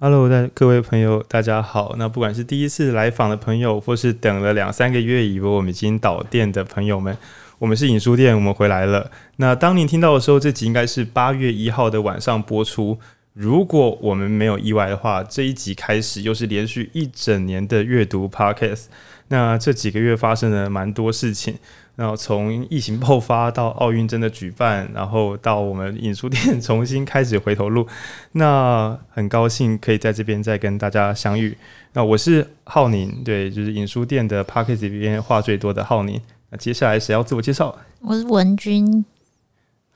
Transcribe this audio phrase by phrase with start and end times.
[0.00, 1.94] Hello，大各位朋友，大家好。
[1.96, 7.16] 那不管是第一次来访的朋友，或是等了两三个月以为我们已经倒店的朋友们，
[7.60, 9.08] 我们是影书店，我们回来了。
[9.36, 12.98] 那当您听到的时候，这集应该是八月一号的晚上播出。
[13.34, 18.86] 如果我们没有意外的话，这一集开始又是连续一整年的阅读 Podcast。
[19.28, 21.54] 那这几个月发生了蛮多事情。
[21.96, 27.86] 然后从疫情爆发到奥运真的举办，然后到我们影书店重新开始回头路，
[28.32, 31.56] 那很高兴可以在这边再跟大家相遇。
[31.92, 36.20] 那我是浩宁，对，就是影书店的 Podcast 里边话最多的浩宁。
[36.50, 37.76] 那接下来谁要自我介绍？
[38.00, 39.04] 我是文君，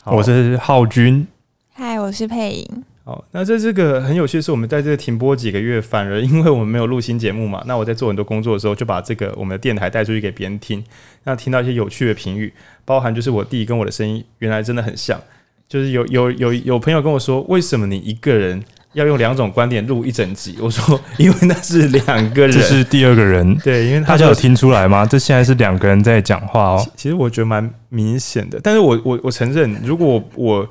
[0.04, 1.26] 我是浩君，
[1.72, 2.84] 嗨，我是佩颖。
[3.08, 10.84] 好，那在这个很有趣的是，我们在这个停播几个月，反而因为我们没有录新节目嘛，那我在做很多工作的时候，就把这个我们的电台带出去给别人听，
[11.24, 12.52] 那听到一些有趣的评语，
[12.84, 15.18] 包含就是我弟跟我的声音原来真的很像，
[15.66, 18.62] 就是有有有有朋友跟我说，为什么你一个人
[18.92, 20.58] 要用两种观点录一整集？
[20.60, 25.06] 我说因为那是两个人，这是第二个人，对，因为大家有听出来吗？
[25.06, 26.86] 这现在是两个人在讲话哦。
[26.94, 30.68] 其实我觉得蛮明显的，但是我我我承认，如果我。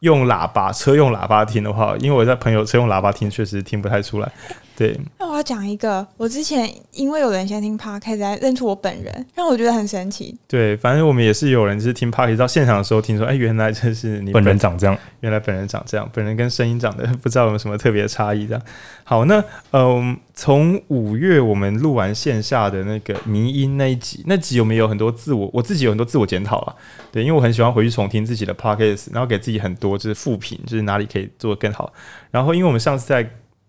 [0.00, 4.30] 用喇叭，车用喇叭听的话，因为我在朋友车用喇叭听，确实听不太出来。
[4.78, 10.38] 对，那我要讲一个，我之前因为有人先听 Podcast 才认出我本人，让我觉得很神奇。
[10.46, 18.46] 对，反正我们也是有人就是听 Podcast 到现场的时候听说，哎，原来这是你本人长这样，原来本人长这样，本人跟声音长得不知道有没有什么特别的差异。
[18.46, 18.62] 这样，
[19.02, 26.76] 好，那嗯，从五月我们录完线下的那个迷音那一集，那集有没有很多自我，我自己有很多自我检讨啊。
[27.10, 31.92] 对，因为我很喜欢回去重听自己的 Podcast，然后给自己很多就是负评，就是哪里可以做得更好。
[32.30, 33.28] 然后，因为我们上次在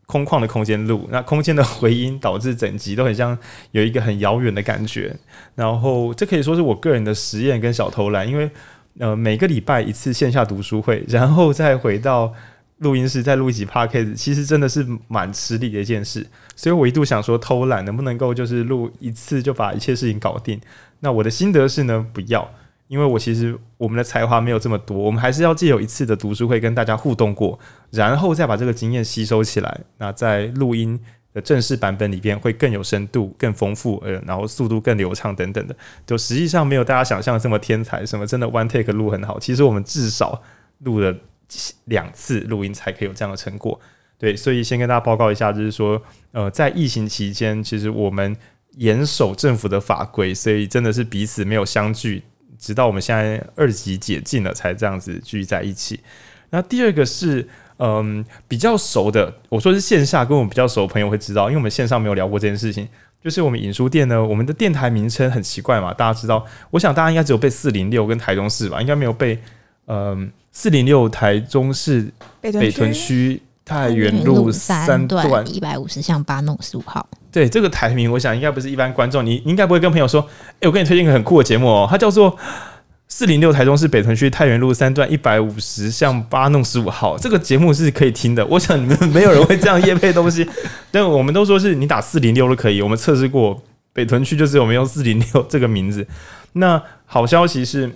[0.09, 3.37] 空旷的空间录，那空间的回音导致整集都很像
[3.73, 5.15] 有一个很遥远的感觉。
[5.53, 8.49] 然后这可以说是我个人的实验跟小偷懒，因为
[8.97, 12.33] 呃每个礼拜一次线下读书会，然后再回到
[12.79, 16.25] 录音室再录一集 Podcast，其实真的是蛮吃力的一件事。
[16.55, 20.59] 所以我一度想说偷懒能不能够就是录一次就把一切事情搞定。
[21.01, 22.49] 那我的心得是呢，不要。
[22.89, 27.57] 因为我其实我们的才华没有这么多，我们还是要借有一次的读书会跟大家互动过，
[27.91, 29.81] 然后再把这个经验吸收起来。
[29.99, 30.99] 那在录音
[31.31, 35.75] 的正式版本里边会更有深度、更丰富，呃，然后速度更流畅等等的。
[36.07, 39.39] 就实际上没有大家想象的这么天才，什么真的 one take 录很好。
[39.39, 40.41] 其实我们至少
[40.79, 41.15] 录了
[41.85, 43.79] 两次录音才可以有这样的成果。
[44.17, 46.01] 对，所以先跟大家报告一下，就是说，
[46.31, 48.35] 呃，在疫情期间，其实我们
[48.77, 52.23] 严守政府的法规，所以真的是彼此没有相聚。
[52.59, 55.99] 直到我们现在二级解禁了，才这样子聚在一起。
[56.49, 57.47] 那第二个是，
[57.77, 62.87] 嗯，比较熟的，我说是线下跟我们比较熟的朋友会知道，因为我们线上没有聊过这件事情。
[63.23, 69.39] 就是我们影书店呢，我们的电台名称很奇怪嘛，大家知道，我想大家应该只有背四零六跟台中市吧，应该没有背，
[69.87, 73.41] 嗯，四零六台中市北屯区。
[73.65, 77.07] 太原路三段一百五十巷八弄十五号。
[77.31, 80.27] 对，这个台名，我想应该不是一般观众，你应该不会跟朋友说
[80.61, 82.37] ：“哎，我给你推荐一个很酷的节目哦，它叫做
[83.07, 88.45] 四零六台中市北屯区太原路三段一百五十巷八弄十五号。”这个节目是可以听的。
[88.45, 90.47] 我想你们没有人会这样夜配东西，
[90.91, 92.81] 但我们都说是你打四零六都可以。
[92.81, 93.61] 我们测试过
[93.93, 96.07] 北屯区，就是我们用四零六这个名字。
[96.53, 97.91] 那好消息是。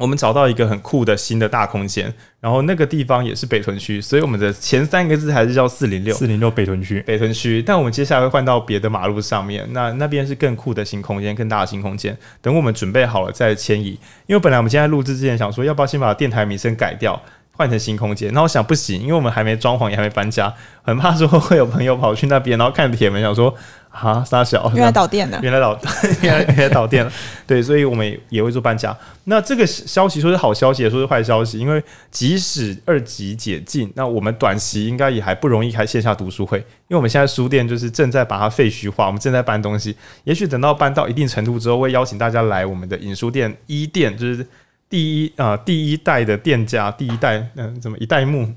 [0.00, 7.62] 我们找到一个很酷的新的大空间，然后那个地方也是北屯区，所以我们的前三个字还是叫四零六，四零六北屯区，北屯区。
[7.62, 12.16] 但我们接下来会换到别的马路上面，那那边是更酷的新空间，更大的新空间。
[12.40, 17.20] 等我们准备好了再迁移，因为本来我们现在录制之前想说，要不要先把电台名称改掉，
[17.52, 18.32] 换成新空间。
[18.32, 20.50] 那我想不行，因为我们还没装潢，也还没搬家，
[20.82, 23.54] 很怕说会有朋友跑去那边，然后看铁门，想说。
[23.90, 25.78] 啊，三小，原来倒店了，原来导，
[26.22, 27.12] 原来原来倒店了，
[27.46, 28.96] 对，所以我们也会做搬家。
[29.24, 44.46] 那这个消息说是好消息，也说是坏消息，因为即使二级解禁，那我们短期应该也还不容易开线下读书会，因为我们现在书店就是正在把它废墟化，我们正在搬东西，也许等到搬到一定程度之后，会邀请大家来我们的影书店一店，就是
[44.88, 48.48] 第一啊、呃、第一代的店家，第一代嗯、呃、怎么一代目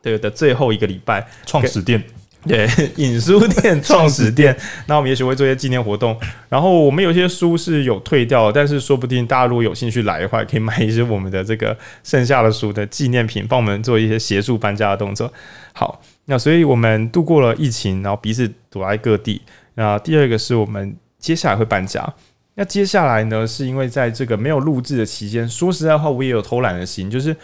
[0.00, 1.26] 对的最后一个礼拜。
[1.44, 2.02] 创始店。
[2.46, 4.56] 对，影书店创始店，
[4.86, 6.16] 那我们也许会做一些纪念活动。
[6.48, 15.30] 然后我们有些书是有退掉，但是说不定大家如果有兴趣来的话，可以买一些我们的这个剩下的书的纪念品，帮我们做一些协助搬家的动作。
[15.72, 19.42] 好，那所以我们度过了疫情，然后彼此躲在各地。
[19.74, 22.14] 那第二个是我们接下来会搬家。
[22.54, 27.36] 那接下来呢，是因为在这个没有录制的期间，说实在话，我也有偷懒的心，就是。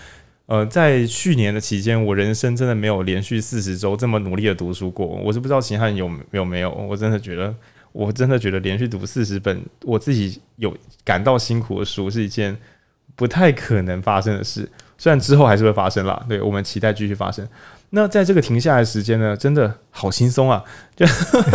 [0.47, 5.07] 呃，在去年的期间，我人生真的没有连续四十周这么努力的读书过。
[5.07, 7.55] 我是不知道秦汉有有没有，我真的觉得，
[7.93, 12.55] 我真的觉得连续读四十本我自己有感到辛苦的书是一件
[13.17, 14.69] 不太可能发生的事。
[14.99, 17.47] 虽然之后还是会发生啦，对，我们期待继续发生。
[17.91, 20.63] 那在这个停下来的时间呢，真的好轻松啊！
[20.97, 21.07] 就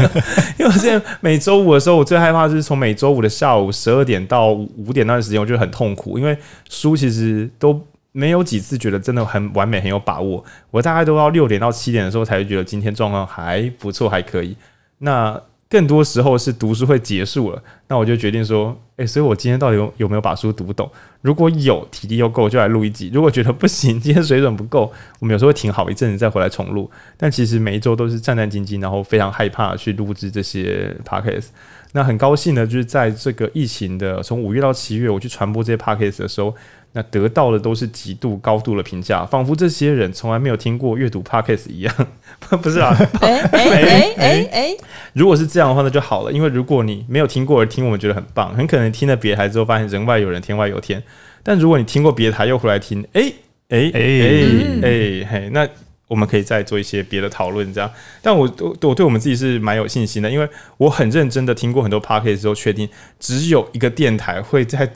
[0.57, 6.37] 因为我现在每周五的时候，我最害怕就是从每周五的下午十二点到五点那段时间，我觉得很痛苦，因为
[6.69, 10.43] 书其实都没有几次觉得真的很完美、很有把握。
[10.71, 14.55] 我大概都要六点到七点的时候才会觉得今天状况还不错，还可以。
[14.99, 15.39] 那
[15.69, 20.89] 更多时候是读书会结束了，那我就决定说，诶，所以我今天到底有有没有把书读懂？
[21.21, 26.89] 如果有，体力又够，就来录一集；如果觉得不行，今天水准不够，我们有时候会停好一阵子再回来重录。
[27.15, 31.49] 但其实每一周都是战战兢兢，然后非常害怕去录制这些 podcast。
[31.91, 36.55] 那很高兴呢，就是在这个疫情的从五月到七月，我去传播这些 podcast 的时候。
[36.93, 41.95] 那得到的都是极度高度的评价，仿佛这些人从来没有听过阅读 Podcast 一样，
[42.61, 42.97] 不是啊？
[43.21, 44.77] 哎哎哎哎哎！
[45.13, 46.31] 如果是这样的话，那就好了。
[46.31, 51.03] 因为如果你没有听过而听，我们觉得很棒，很可能听了别的台之后，发现人外有人，天外有天。
[51.43, 53.31] 但如果你听过别的台又回来听，哎
[53.69, 54.01] 哎哎
[54.81, 55.67] 哎嘿，那
[56.07, 57.87] 我们可以再做一些别的讨论，这样。
[58.23, 62.89] 但我我我对我们自己是蛮有信心的，因为我很认真的听过很多 Podcast 之后，确定
[63.19, 64.91] 只有一个电台会在。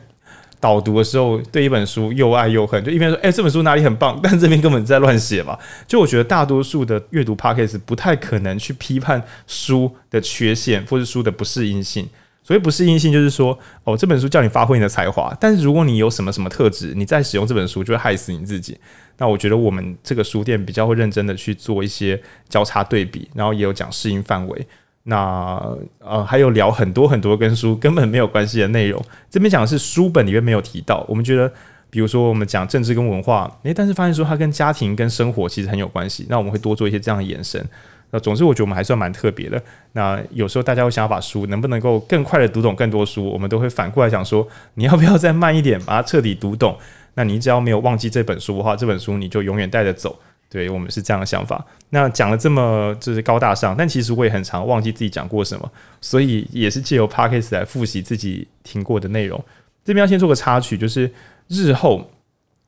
[0.63, 5.59] 导读的时候，对一本书又爱又恨，就一边说：“哎、这本书哪里很棒？” 但这边根本在乱写吧？
[5.85, 12.07] 就我觉得大多数的阅读 podcast 不太可能去批判书的缺陷或是书的不适应性。
[12.45, 18.77] 所谓不适应性，就是说，哦，这本书叫你发挥你的才华，但是如果你有什么什么特质，你再使用这本书就会害死你自己。
[19.17, 24.67] 那我觉得我们这个书店比较会认真的去做一些交叉对比，然后也有讲适应范围。
[25.03, 25.61] 那
[25.99, 29.03] 呃，还有聊很多很多跟书根本没有关系的内容。
[29.29, 31.05] 这边讲的是书本里面没有提到。
[31.09, 31.51] 我们觉得，
[31.89, 36.25] 比如说我们讲政治跟文化，诶，但是发现说它跟家庭跟生活其实很有关系。
[36.29, 37.63] 那我们会多做一些这样的延伸。
[38.11, 39.61] 那总之，我觉得我们还算蛮特别的。
[39.93, 46.77] 那有时候大家会想要把书能不能够更快的读懂更多书，我们都会反过来讲说，你要不要再慢一点把它彻底读懂？
[47.15, 50.17] 那你只要没有忘记这本书的话，这本书你就永远带着走。
[50.53, 51.65] 对，我们是这样的想法。
[51.89, 59.43] 那讲了这么就是高大上，但其实我也很常忘记自己讲过什么，所以也是借由 Podcast 来复习自己听过的内容。
[59.83, 61.11] 这边要先做个插曲，就是
[61.47, 62.07] 日后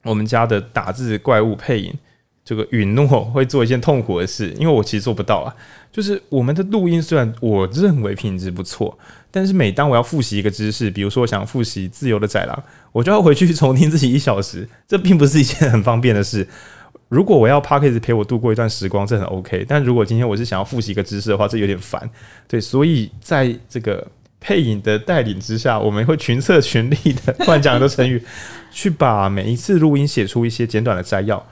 [0.01, 1.93] 我们家的打字怪物配音，
[2.43, 5.55] 这个允诺会做一件痛苦的事，因为我其实做不到啊。
[5.91, 8.97] 就是我们的录音虽然我认为品质不错，
[9.29, 16.47] 但是每当我要复习一个知识，比如说我想复习自由的宰狼，我就要回去重听自己一小时，这并不是一件很方便的事。
[17.09, 19.63] 如果我要 Podcast 陪我度过一段时光，这很 OK。
[19.67, 22.09] 但如果今天我是想要复习一个知识的话，这有点烦。
[22.47, 24.05] 对，所以在这个
[24.39, 28.21] 配音的带领之下，我们会群策群力的，突然讲很多成语，
[28.71, 31.45] 去把每一次录音写出一些简短的摘要，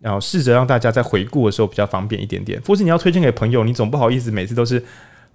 [0.00, 2.60] 然后试着让大家在回顾的时候比较方便一点点。
[2.66, 4.82] 或是你要推荐给朋友，你总不好意思每次都是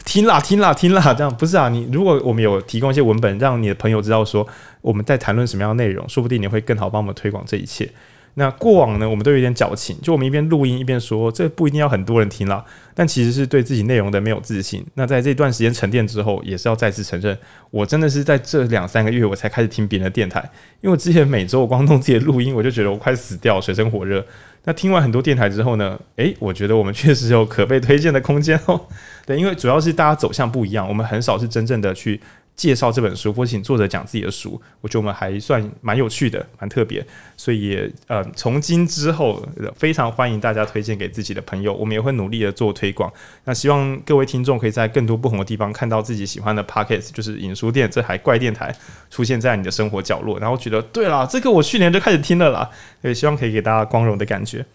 [0.05, 1.67] 听啦听啦听啦这样，不是啊？
[1.67, 4.47] 你如果我们有提供一些文本，让你的朋友知道说
[4.81, 7.89] 我们在谈论什么样的内容，说不定你会更好帮我们推广这一切。
[8.37, 14.85] 那过往呢，我们都有点矫情，就我们一边录音一边说，这不一定要很多人听啦，但其实是对自己内容的没有自信。
[14.95, 17.37] 那在这段时间沉淀之后，也是要再次承认，
[17.71, 20.39] 我真的是在这两三个月我才开始听别人的电台，
[20.81, 24.25] 因为我之前每周我光弄自己的录音，我就觉得我快死掉，水深火热。
[24.65, 28.81] 那听完很多电台之后呢，诶，我觉得我们确实有可被推荐的空间哦。
[29.25, 32.19] 对，因为主要是大家走向不一样，我们很少是真正的去。
[32.55, 37.05] 介绍这本书，或请作者讲自己的书，我觉得我们还算蛮有趣的，蛮特别，
[37.35, 43.11] 所以呃，从今之后非常欢迎大家推荐给自己的朋友，我们也会努力的做推广。
[43.43, 48.73] 那希望各位听众可以在更多不同的地方看到自己喜欢的 pocket 就是影书店这台怪电台
[49.09, 52.69] 出现在你的生活角落，然后觉得对啦，这个我去年就开始听了啦，
[53.01, 54.65] 也希望可以给大家光荣的感觉。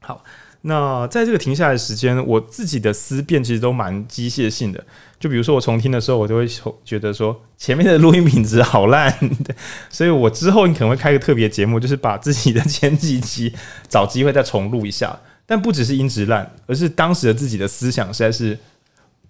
[0.00, 0.24] 好。
[0.64, 4.84] 那在这个停下来的时间，我自己的思辨其实都蛮机械性的。
[5.22, 6.44] 就比如说我重听的时候，我都会
[6.84, 9.16] 觉得说前面的录音品质好烂，
[9.88, 13.54] 所以我之后你可能会开个特别节目，就是把自己的前几集
[13.88, 15.16] 找机会再重录一下。
[15.46, 18.58] 但不只是音质烂，而是当时的自己的思想实在是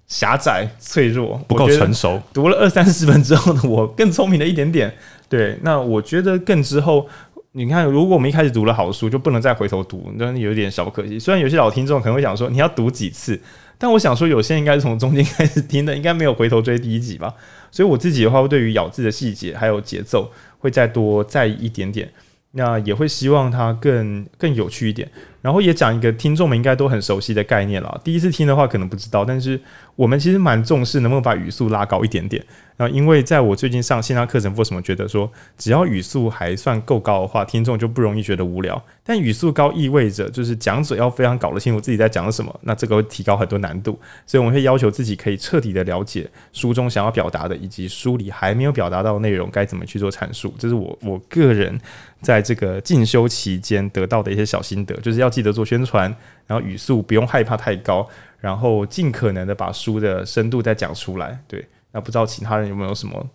[0.07, 2.23] 狭窄、脆弱、不够成熟。
[2.33, 4.91] 读了二三十本之后呢我更聪明了一点点。
[5.29, 7.07] 对，那我觉得更之后。
[7.55, 11.19] 你看，如果我们一开始读了好书，就不能再回头读，那有点小可惜。
[11.19, 13.39] 虽然有些老听众可能会想说，你要读几次？
[13.83, 17.35] 但我想说，有些人应该是从中间开始听的，应该没有回头追第一集吧。
[17.73, 22.09] 所以我自己的话，会对于咬字的细节还有节奏，会再多在意一点点。
[22.53, 25.11] 那也会希望它更更有趣一点。
[25.43, 28.01] 然后也讲一个听众们应该都很熟悉的概念了。
[28.03, 29.61] 第一次听的话可能不知道，但是
[29.97, 32.43] 我们其实蛮重视能不能把语速拉高一点点。
[32.75, 38.83] 然后因为在我最近上线上课程，为什么觉得说只要语速还算够高的话，听众就不容易觉得无聊。
[39.05, 43.99] 但语速高意味着就是讲者要非常搞得清楚自己在讲什么，那这个会提高很多难度。
[44.27, 50.55] 所以我们会要求自己可以彻底的了解书中想要表达的，以及书里还没有表达到的内容该怎么去做阐述。
[50.59, 51.79] 这是我我个人
[52.21, 56.15] 在这个进修期间得到的一些小心得，就是要记得做宣传，
[56.47, 58.07] 然后语速不用害怕太高，
[58.39, 61.43] 然后尽可能的把书的深度再讲出来。
[61.49, 63.27] 对，那不知道其他人有没有什么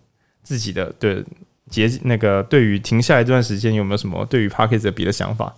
[0.44, 1.26] 自己的对
[1.70, 5.56] 节那个对于停下来这段时间有没有什么对于 Podcast 的别的想法？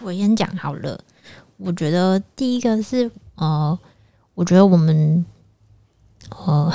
[0.00, 0.98] 我先讲好了，
[1.56, 3.78] 我觉得第一个是呃，
[4.34, 5.24] 我觉得我们
[6.30, 6.72] 呃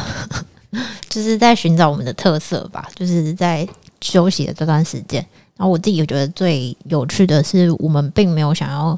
[1.10, 3.68] 就是在寻找我们的特色吧，就是在
[4.02, 5.26] 休息的这段时间。
[5.58, 8.98] 然后我自己觉得最有趣的是，我们并没有想要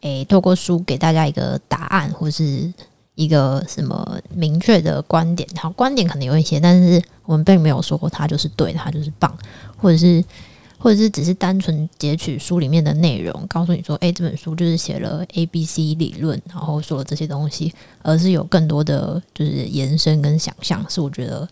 [0.00, 2.72] 诶、透过书给大家一个答案，或是
[3.14, 5.48] 一个什么明确的观点。
[5.56, 9.32] 好，观点可能有一些，但是我们并没有说过它就是对，它就是棒，
[9.76, 10.22] 或者是。
[10.78, 21.48] 或者是只是单纯截取书里面的内容，告诉你说，诶、这本书就是写了 A、B、C 理论，然后说了这些东西，而是有更多的就是延伸跟想象，是我觉得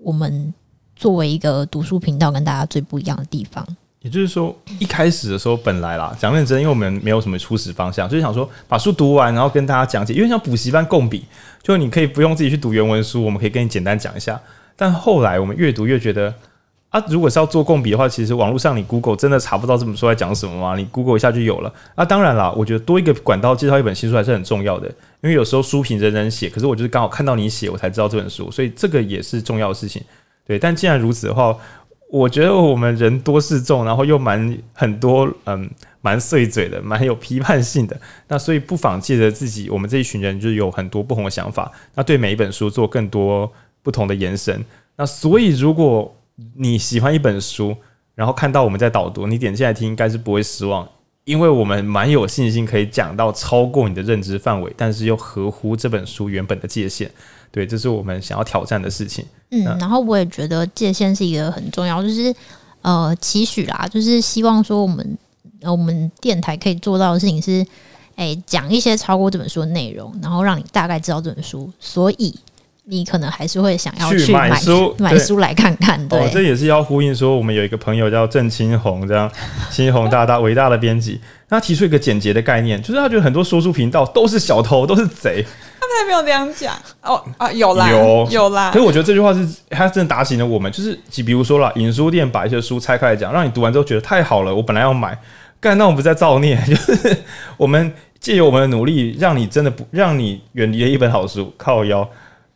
[0.00, 0.54] 我们
[0.94, 3.66] 作为一个读书频道跟大家最不一样的地方。
[4.00, 11.24] 也就是说，一开始的时候本来啦，讲认真，因为我们没有什么初始方向，就是想说把书读完，然后跟大家讲解，因为像补习班共笔，
[11.62, 14.40] 就你可以不用自己去读原文书，我们可以跟你简单讲一下。
[14.76, 16.34] 但后来我们越读越觉得。
[16.90, 20.74] 啊，如果是要做共笔的话，其实网络上你 Google 真的查不到这本书在讲什么吗？
[20.74, 21.70] 你 Google 一下就有了。
[21.94, 24.88] 啊，当然啦，我觉得多一个管道介绍一本新书还是很重要的，
[25.20, 30.02] 因为有时候书评人人写，可是我就是刚好看到你写，我才知道这本书，所以这个也是重要的事情。
[30.46, 31.54] 对，但既然如此的话，
[32.10, 38.00] 我觉得我们人多势众，然后又蛮很多，嗯，蛮碎嘴的，蛮有批判性的。
[38.28, 44.64] 那所以不妨借着自己，我们这一群人就有很多不同的想法，那对每一本书做更多不同的延伸。
[44.96, 46.16] 那所以如果
[46.54, 47.76] 你喜欢一本书，
[48.14, 50.88] 然后看到我们在导读，你点进来听应该是不会失望，
[51.28, 57.10] 因为我们蛮有信心可以讲到超过你的认知范围，但是又合乎这本书原本的界限。
[57.50, 59.22] 对，这是我们想要挑战的事情。
[59.50, 62.34] 嗯，然后我也觉得界限是一个很重要，就是
[62.80, 65.18] 呃期许啦，就是希望说我们
[65.64, 67.62] 我们电台可以做到的事情是，
[68.16, 72.34] 诶讲一些超过这本书的内容，然后让你大概知道这本书，所以。
[72.90, 76.08] 你可能还是会想要去买书，买书来看看。
[76.08, 79.30] 对，哦，这也是要呼应说，我们有一个朋友叫郑清红，这样
[79.70, 85.44] 清红大大伟大的编辑，他提出一个简洁的概念，就是他觉得很多说书频道都是小偷，都是贼。
[85.78, 88.70] 他们还没有这样讲哦啊， 有啦，有有啦。
[88.72, 95.18] 可是我觉得这句话是他真的打醒了我们，就是比如说啦，影书店把一些书拆开来讲，让你读完之后觉得太好了，我本来要买，
[95.60, 96.58] 干，那我们不在造孽？
[96.66, 97.18] 就是
[97.58, 102.08] 我们借由我们的努力，让你真的不让你远离了一本好书，靠腰。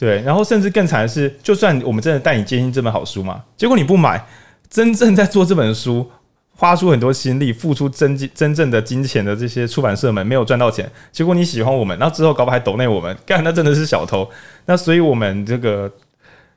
[0.02, 4.26] 对，然后甚至更惨的是，就算我们真的带你接近这本好书嘛，结果你不买，
[4.68, 6.10] 真正在做这本书，
[6.56, 14.28] 花出很多心力，付出真真正的金钱的这些出版社们没有赚到钱，结果你喜欢我们，然后之后搞不好还抖内我们， 干，那真的是小偷。
[14.66, 15.88] 那所以我们这个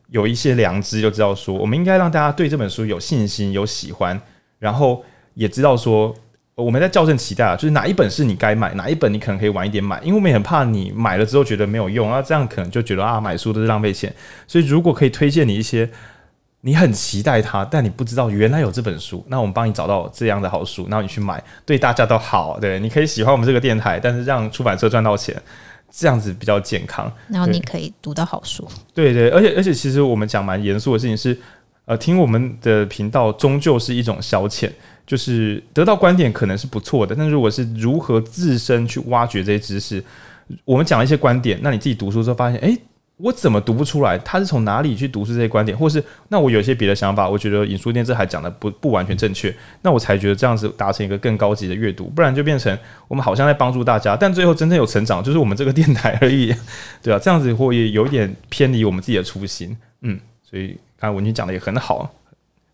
[0.10, 4.20] 有一些良知，就知道说，我们应该让大家对这本书有信心、有喜欢，
[4.58, 6.16] 然后也知道说。
[6.56, 14.14] 我们在校正期待啊，就是哪一本是你该买，哪一本你可能可以晚一点买，因为我们也很怕你买了之后觉得没有用啊，这样可能就觉得啊，买书都是浪费钱。
[14.48, 15.90] 所以如果可以推荐你一些
[16.62, 22.58] 你很期待它，但你不知道原来有这本书，那我们帮你找到这样的好书，然后你去买，对大家都好。
[22.58, 25.36] 对，你可以喜欢我们这个电台，但是让出版社赚到钱，
[25.92, 27.12] 这样子比较健康。
[27.28, 28.66] 然后你可以读到好书。
[28.94, 31.38] 对对，而且而且其实我们讲蛮严肃的事情是，
[31.84, 34.72] 呃，听我们的频道终究是一种消遣。
[35.06, 40.04] 就是得到观点可能是不错的，但如果是如何自身去挖掘这些知识，
[40.64, 42.78] 我们讲了一些观点，那你自己读书之后发现，诶，
[43.18, 44.18] 我怎么读不出来？
[44.18, 45.78] 他是从哪里去读出这些观点？
[45.78, 56.54] 或是那我有一些别的想法，我觉得尹书店这还讲的不不完全正确，那我才觉得这样子达成一个更高级的阅读，不然就变成我们好像在帮助大家，但最后真正有成长就是我们这个电台而已，
[57.02, 62.12] 对啊，这样子会有一点偏离我们自己的初心，嗯，所以刚才文君讲的也很好。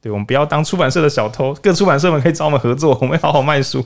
[0.02, 3.86] 对，我们不要当出版社的小偷，各出版社们可以找我们合作，我们会好好卖书。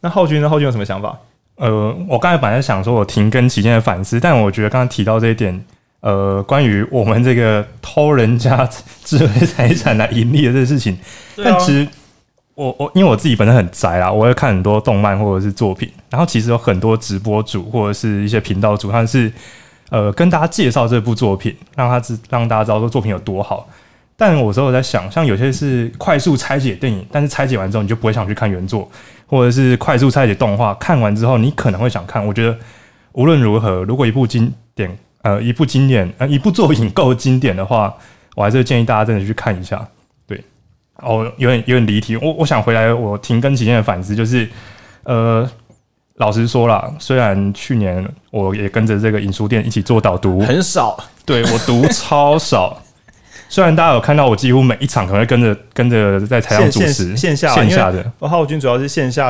[0.00, 0.48] 那浩君呢？
[0.48, 1.18] 浩君有什么想法？
[1.56, 5.62] 呃，我刚才本来想说我停更期间的反思，但我觉得刚刚提到这一点，
[6.00, 8.66] 呃，关于我们这个偷人家
[9.04, 11.86] 智慧财产来盈利的这个事情，啊、但其实
[12.54, 19.30] 我我因为我自己本身很宅啊，我会看很多动漫或者是作品，然后其实有很多直播主或者是一些频道主，他是
[19.90, 23.68] 呃跟大家介绍这部作品，让他知让大家知道说作品有多好。
[24.20, 28.86] 但我有时候在想，像有些是快速拆解电影，但是拆解完之后你就不会想去看原作，
[29.26, 32.26] 或者是快速拆解动画，看完之后你可能会想看。
[32.26, 32.54] 我觉得
[33.12, 37.96] 无论如何，如果一部经典，呃，一部经典，呃，一部作品够经典的话，
[38.36, 39.88] 我还是建议大家真的去看一下。
[40.26, 40.44] 对，
[40.96, 42.14] 哦，有点有点离题。
[42.18, 44.46] 我我想回来，我停更期间的反思就是，
[45.04, 45.50] 呃，
[46.16, 52.78] 老实说啦，虽然去年我也跟着这个影书店一起做导读，很少，对我读超少。
[53.50, 57.90] 虽然大家有看到我几乎每一场可能会跟着跟着在台上主持线下线下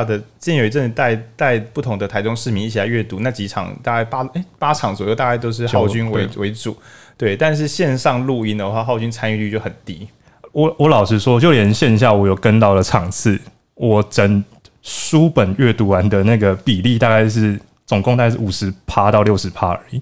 [0.03, 3.19] 的，之前有一陣帶帶不同的台中市民一起來閱讀。
[3.21, 4.23] 那幾場大概八
[4.59, 6.77] 八場左右，大概都是浩軍為為主。
[7.17, 10.07] 對，但是線上錄音的話，浩軍參與率就很低
[10.51, 13.39] 我我老实说，就连线下我有跟到的场次，
[13.73, 14.43] 我整
[14.83, 19.99] 书本阅读完的那个比例大概是总共大概是五十趴到六十趴而已。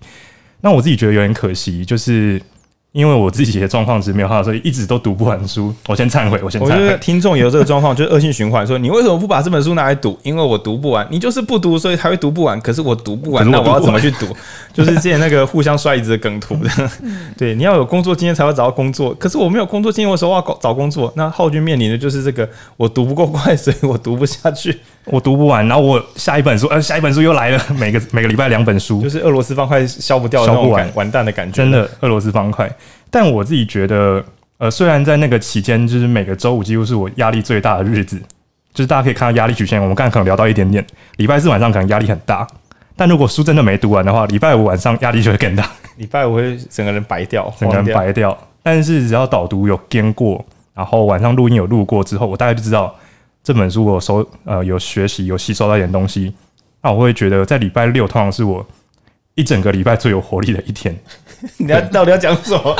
[0.60, 2.42] 那我自己觉得有点可惜，就是。
[2.92, 5.72] 因为我自己的状况是没有好，所以一直都读不完书。
[5.88, 6.72] 我先忏悔，我先忏悔。
[6.72, 8.66] 我觉得听众也有这个状况，就是恶性循环。
[8.66, 10.18] 说你为什么不把这本书拿来读？
[10.24, 11.08] 因为我读不完。
[11.12, 12.60] 你就是不读，所以才会读不完。
[12.62, 14.26] 可是我读不完，不完那我要怎么去读？
[14.74, 16.90] 就是之前那个互相摔椅子的梗图的。
[17.38, 19.14] 对，你要有工作经验才会找到工作。
[19.14, 21.14] 可是我没有工作经验，我说我要找工作。
[21.16, 24.80] 那浩君面临的就是这个，我读不够快，所以我读不下去。
[25.06, 27.60] 我读不完，然后我下一本书，呃，下一本书又来了。
[27.80, 31.56] 每个每个礼拜两本书，就是俄罗斯方块消不掉，消不完，完蛋的感觉。
[31.58, 32.70] 真的，俄罗斯方块。
[33.10, 34.24] 但我自己觉得，
[34.60, 38.20] 呃，虽然在那个期间，就是每个周五几乎是我压力最大的日子，
[38.74, 39.82] 就是大家可以看到压力曲线。
[39.82, 40.86] 我们刚才可能聊到一点点，
[41.18, 42.46] 礼拜四晚上可能压力很大，
[42.96, 45.68] 但如果书真的没读完的话，礼拜五晚上压力就会更大。
[45.96, 48.38] 礼拜五会整个人白掉， 整个人白掉。
[48.62, 52.94] 但是只要导读有跟过，然后晚上录音有录过之后，我大概就知道。
[53.44, 56.34] 这本书我收呃有学习有吸收到一点东西，
[56.82, 58.66] 那我会觉得在礼拜六通常是我
[59.36, 60.98] 一整个礼拜最有活力的一天。
[61.56, 62.76] 你要到底要讲什么？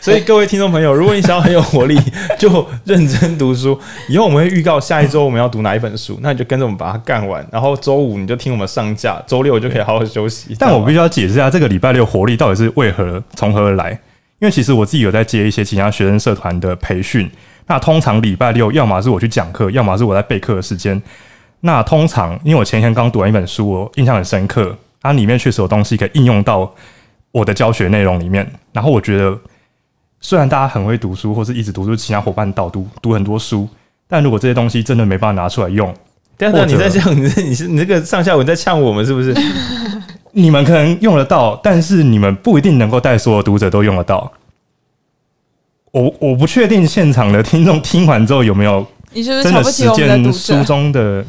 [0.00, 1.96] 所以各位听众朋友，如果你想要很有活力，
[2.36, 3.78] 就认真读书。
[4.08, 7.46] 以后我们会预告下一周我们要读哪一本书，那你就跟着我们把它干完。
[7.52, 10.56] 然后周五你就听我们上架，周六就可以好好休息。
[10.58, 13.96] 但我必须要解释一下，这个礼拜六活力到底是为何从何而来？
[14.38, 17.30] 因为其实我自己有在接一些其他学生社团的培训。
[17.66, 21.00] 那通常礼拜六，要么是我去讲课，要么是我在备课的时间。
[21.60, 26.72] 那通常，因为我前一天刚读完一本书，我印象很深刻，它里面确实有东西可以应用到
[27.32, 28.48] 我的教学内容里面。
[28.72, 29.36] 然后我觉得，
[30.20, 33.68] 虽然大家很会读书，或是一直读书，其他伙伴导读读很多书，
[34.06, 35.92] 但如果这些东西真的没办法拿出来用，
[36.36, 39.34] 等下你在呛你，你是你这个上下文在呛我们是不是？
[40.38, 44.30] 你们可能用得到，但是你们不一定能够带所有读者都用得到。
[45.92, 51.24] 我我不确定现场的听众听完之后有没有真的实践书中的，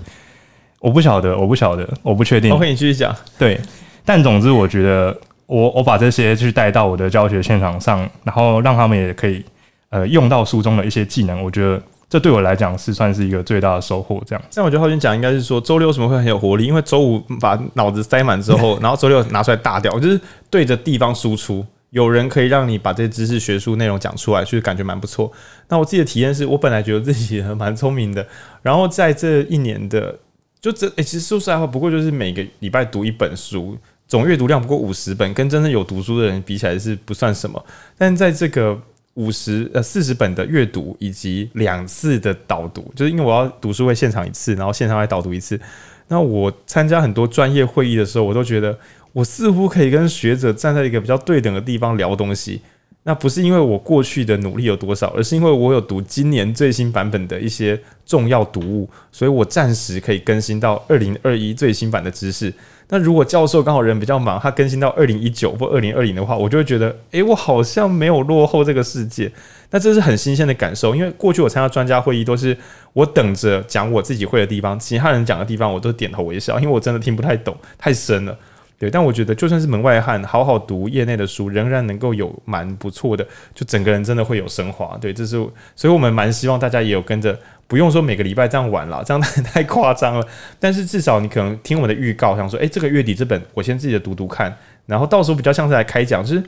[0.81, 2.51] 我不晓得，我不晓得，我不确定。
[2.51, 3.15] 我可以继续讲。
[3.39, 3.57] 对，
[4.03, 9.41] 但总之我觉得我我把这些去带到我的教学现场上，然后让他们也可以
[9.87, 14.21] 呃用到书中的一些技能，我觉得这对我来讲是算是一个最大的收获。
[14.25, 16.65] 这样，但我觉得浩君讲应该是说周六为什么会很有活力？
[16.65, 21.65] 因为周五把脑子塞满之后， 然后周六拿出来大掉，就是对着地方输出。
[21.91, 25.31] 有人可以让你把这些知识、学术内容讲出来，就是感觉蛮不错。
[25.69, 28.27] 那我自己的体验是，我本来觉得自己还蛮聪明的，
[28.61, 30.19] 然后在这一年的，
[30.59, 37.65] 就这诶、欸，其实说实在话，不过就是每个礼拜读一本书，总阅读量不过五十本，跟真正有读书的人比起来是不算什么。
[37.97, 38.77] 但在这个
[39.17, 45.59] 五十呃四十本的阅读以及两次的导读，就是因为我要读书会现场一次，然后线上来导读一次。
[46.07, 48.77] 那我参加很多专业会议的时候，我都觉得。
[49.13, 52.61] 我似乎可以跟学者站在一个比较对等的地方聊东西，
[53.01, 62.53] 那不是因为我过去的努力有多少，而是因为我有读今年最新版本的一些重要读物，所以我暂时可以更新到二零二一最新版的知识。
[62.89, 69.31] 那如果教授刚好人比较忙，他更新到二零一九或二零二零的话，我就会觉得，诶，我好像没有落后这个世界。
[69.71, 72.57] 那这是很新鲜的感受，因为过去我参加专家会议都是
[72.93, 78.37] 我等着讲我自己会的地方，其他人讲的地方我都点头微笑，因为我真的听不太懂，太深了。
[78.79, 84.95] 对，但我觉得就算是门外汉，好好读业内的书，仍然能够有蛮不错的，就整个人真的会有升华。
[85.01, 85.35] 对，这是，
[85.75, 90.27] 所以我们蛮希望大家也有跟着，不用说每个礼拜这样玩了， 这样太太夸张了。
[90.59, 96.43] 但是至少你可能听我们的预告，想说，诶，这个月底这本我先自己的读读看，然后到时候比较像是来开讲，就是。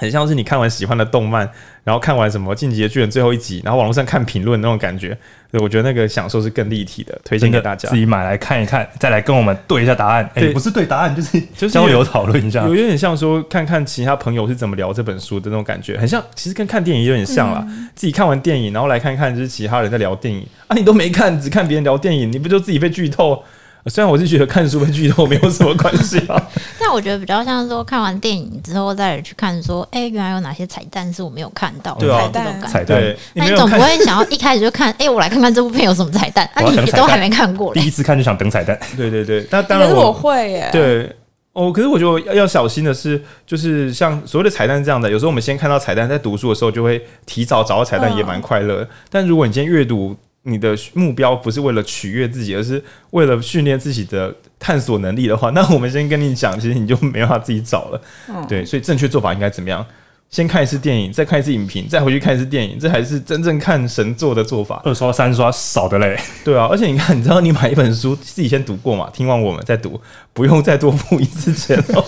[0.00, 1.46] 很像是你看完喜欢的动漫，
[1.84, 5.14] 然后看完什么《进击的巨人》最后一集，然后网络上看评论那种感觉，
[5.52, 10.26] 对，我觉得那个享受是更立体的，推荐给大家自己买来看一看，再来跟我们对一下答案。
[10.32, 17.62] 哎，不是对答案，就是就是交流讨论一下，有有点像说看看其他朋友是怎么聊这本书的那种感觉，很像，其实跟看电影有点像啦。
[17.68, 23.44] 嗯、自己看完电影，然后来看看就是其他人在聊电影啊，你都没看，只看别人聊电影，你不就自己被剧透？
[23.86, 33.16] 虽然我是觉得看书跟剧透没有什么关系啊， 但我觉得比较像说看完电影之后再去看，说，哎，原来有哪些彩蛋是我没有看到的，彩蛋，彩蛋。
[33.34, 36.48] 那你总不会想要一开始就看，哎，我来看看这部片有什么彩蛋？
[36.54, 38.78] 啊，你都还没看过，第一次看就想等彩蛋。
[38.96, 40.68] 对对对，那当然我会耶。
[40.70, 41.10] 对
[41.52, 48.86] 哦，可是我觉得要要小心的是，就是像所谓的彩蛋这样的，有时候我们先看到彩蛋，在读书的时候就会提早找到彩蛋，也蛮快乐。
[49.10, 58.02] 但如果你今天阅读，你的目标不是为了取悦自己，而是为了训练自己的探索能力的话，那我们先跟你讲，其实你就没办法自己找了。
[58.28, 59.84] 嗯、对，所以正确做法应该怎么样？
[60.30, 64.80] 先看一次电影，再看一次影评，再回去看一次电影，这还是真正看神作的做法。
[64.84, 70.00] 二刷三刷少的嘞，对啊，而且你看，你知道你买一本书自己先读过嘛，听完我们再读，
[70.32, 72.04] 不用再多付一次钱哦。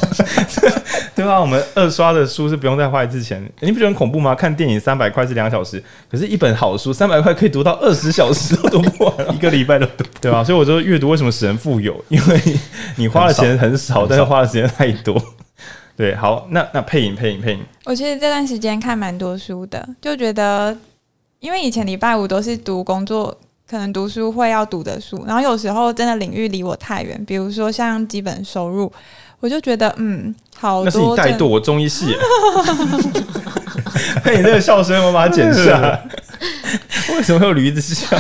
[1.16, 3.42] 对啊，我们二刷的书是不用再花一次钱。
[3.58, 4.36] 你不觉得很恐怖吗？
[4.36, 10.44] 看电影三百块是两小时，可是一本好书三百块可以读到二十小时都读不完， 一个礼拜都读，对吧？
[10.44, 11.92] 所以我说阅读为什么使人富有？
[12.08, 12.40] 因为
[12.94, 15.20] 你花的钱很少，很少但是花的时间太多。
[15.96, 17.60] 对，好，那那配影配影配影。
[17.84, 20.76] 我其实这段时间看蛮多书的，就觉得，
[21.40, 23.36] 因为以前礼拜五都是读工作，
[23.68, 28.90] 可能读书会要读的书，然后有时候真的领域离我太远，比如说像基本收入，
[29.40, 30.84] 我就觉得嗯，好多。
[30.84, 32.16] 那是你怠惰，我中医系。
[34.24, 36.02] 配你那个笑声，我把它剪下来。
[37.16, 38.16] 为什么会有驴子笑？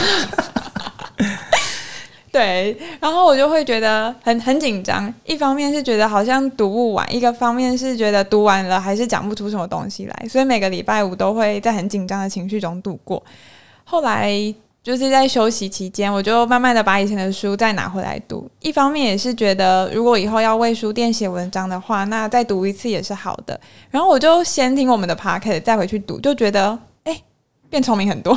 [2.32, 5.12] 对，然后我就会觉得很很紧张。
[5.26, 13.22] 一方面是觉得好像读不完，一个方面是觉得读完了还是讲不出什么东西来，所以每个礼拜五都会在很紧张的情绪中度过。
[13.84, 14.32] 后来
[14.82, 18.50] 就是在休息期间，我就慢慢的把以前的书再拿回来读。
[18.60, 23.60] 一方面也是觉得，如果以后要为书店写文章的话，那再读一次也是好的。
[23.90, 27.20] 然后我就先听我们的 podcast，再回去读，就觉得哎，
[27.68, 28.36] 变聪明很多。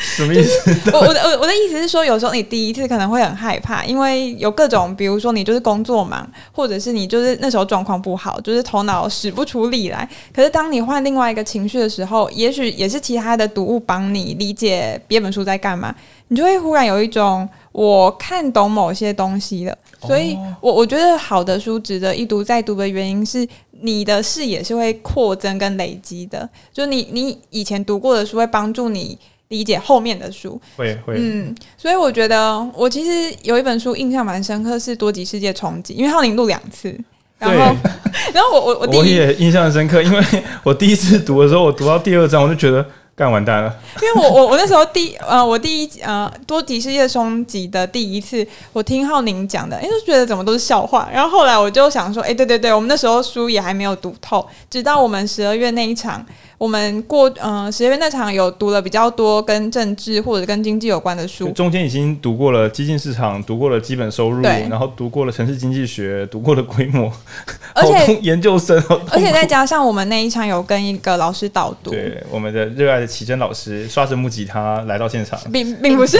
[0.16, 0.90] 什么意思？
[0.94, 10.08] 我我的我我的意思是说，有时候你第一次可能会很害怕，因为有各种，比如说你就是工作忙，或者是你就是那时候状况不好，就是头脑使不出力来。
[10.34, 15.94] 可是当你换另外一个情绪的时候，也许也是其他的读物帮你理解别本书在干嘛，
[16.28, 19.76] 你就会忽然有一种我看懂某些东西了。
[20.06, 23.46] 所以我我觉得好的书值得一读再读的原因是，
[23.82, 29.18] 你的视野是会扩增跟累积的，就你你以前读过的书会帮助你。
[29.50, 36.96] 理解后面的书会会嗯，所以我觉得我其实有一本书印象蛮深刻，是《多极世界冲击》，因为浩宁录两次，
[37.38, 37.74] 然后
[38.32, 40.24] 然后我我我第一我也印象深刻，因为
[40.62, 42.84] 我第一次读的时候，我读到第二章，我就觉得。
[43.12, 51.06] 干完蛋了，因为我我我那时候第呃我第一呃多极世界冲击的第一次，我听浩宁讲的，哎、欸，就觉得怎么都是笑话。
[51.12, 56.24] 然后后来我就想说，哎、欸，对对对，我们那时候书也还没有读透，直到我们十二月那一场，
[56.60, 67.10] 我们过呃十二月那场有读了比较多跟政治或者跟经济有关的书，中间已经读过了基金市场，读过了基本收入，然后读过了城市经济学，读过了规模，
[67.74, 68.76] 而且研究生，
[69.10, 73.06] 而且再加上我们那一场有跟一个老师导读，对我们的热爱的。
[73.06, 76.18] 奇珍老师刷着木吉他来到现场， 并并不是，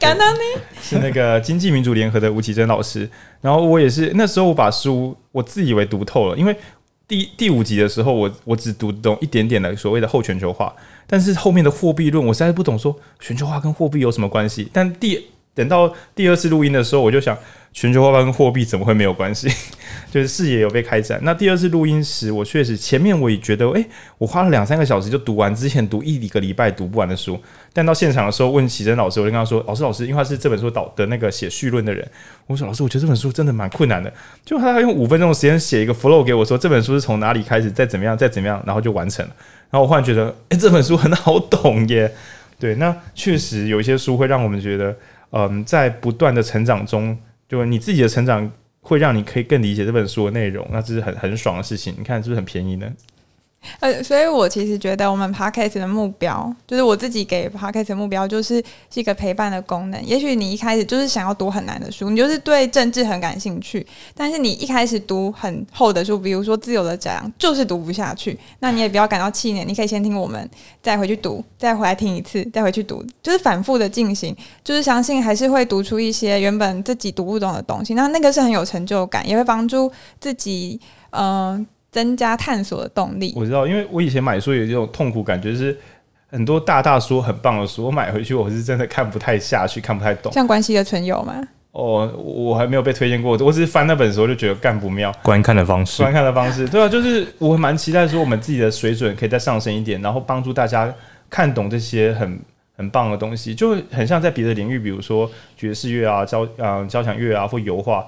[0.00, 0.40] 刚刚呢
[0.82, 3.08] 是那个经济民主联合的吴奇珍老师。
[3.42, 6.56] 然后我也是那时候我把书我自以为读透了，因为
[7.08, 10.74] 第第五集的时候我我只读懂一点点的所谓的后全球化，
[11.06, 14.68] 但是后面的货币论我实在不懂，说全球化跟货币有什么关系？
[14.72, 17.36] 但第等到第二次录音的时候，我就想。
[17.78, 19.50] 全球化跟货币怎么会没有关系？
[20.10, 21.20] 就是视野有被开展。
[21.22, 27.38] 那第二次录音时，我确实前面我也觉得，诶、我花了两三个小时就读完之前读一个礼拜读不完的书。
[27.74, 32.02] 但到现场的时候，问启真老师，我就跟他说：“老师，老师，因为他是这本书导的那个写序论的人，
[32.46, 34.10] 我说老师，我觉得这本书真的蛮困难的。
[34.42, 39.32] 就他用五分钟的时间写一个 flow 给我说，这本书是从哪里开始，再怎么样，再怎么样，然后就完成了。
[39.70, 42.10] 然后我忽然觉得，诶、这本书很好懂耶。
[42.58, 44.96] 对，那确实有一些书会让我们觉得，
[45.36, 47.16] 嗯，在不断的成长中。
[47.48, 51.94] 就你自己的成长会让你可以更理解这本书的内容，那这是很很爽的事情。
[51.96, 52.90] 你看是不是很便宜呢？
[53.80, 60.00] 呃，所以我其实觉得我们 Podcast 的目标，就是我自己给 Podcast 的目标，就是是一个陪伴的功能。
[60.04, 70.48] 也许你一开始就是想要读很难的书，你就是对政治很感兴趣，但是你一开始读很厚的书，比如说《自由的宰羊》，就是读不下去，那你也不要感到气馁，你可以先听我们，
[70.80, 77.94] 再回去读，再回来听一次，再回去读，就是反复的进行，就是相信还是会读出一些原本自己读不懂的东西。
[77.94, 79.90] 那那个是很有成就感，也会帮助
[80.20, 81.66] 自己，嗯、
[81.96, 83.32] 增加探索的动力。
[83.34, 85.74] 我知道，因为我以前买书有这种痛苦感觉，就是
[86.30, 90.30] 很多大大说很棒的书，我买回去我是真的看不太下去，看不太懂。
[90.30, 91.42] 像关系的存有吗？
[91.72, 95.10] 哦，我还没有被推荐过，我只是翻那本书就觉得干不妙。
[95.22, 100.94] 观看的方式，观看的方式，对啊，就是我蛮期待说我们自己的水准可以再上升一点，然后帮助大家
[101.30, 102.38] 看懂这些很
[102.76, 108.06] 很棒的东西，就很像在别的领域，比如说爵士乐啊、交啊、交响乐啊或油画。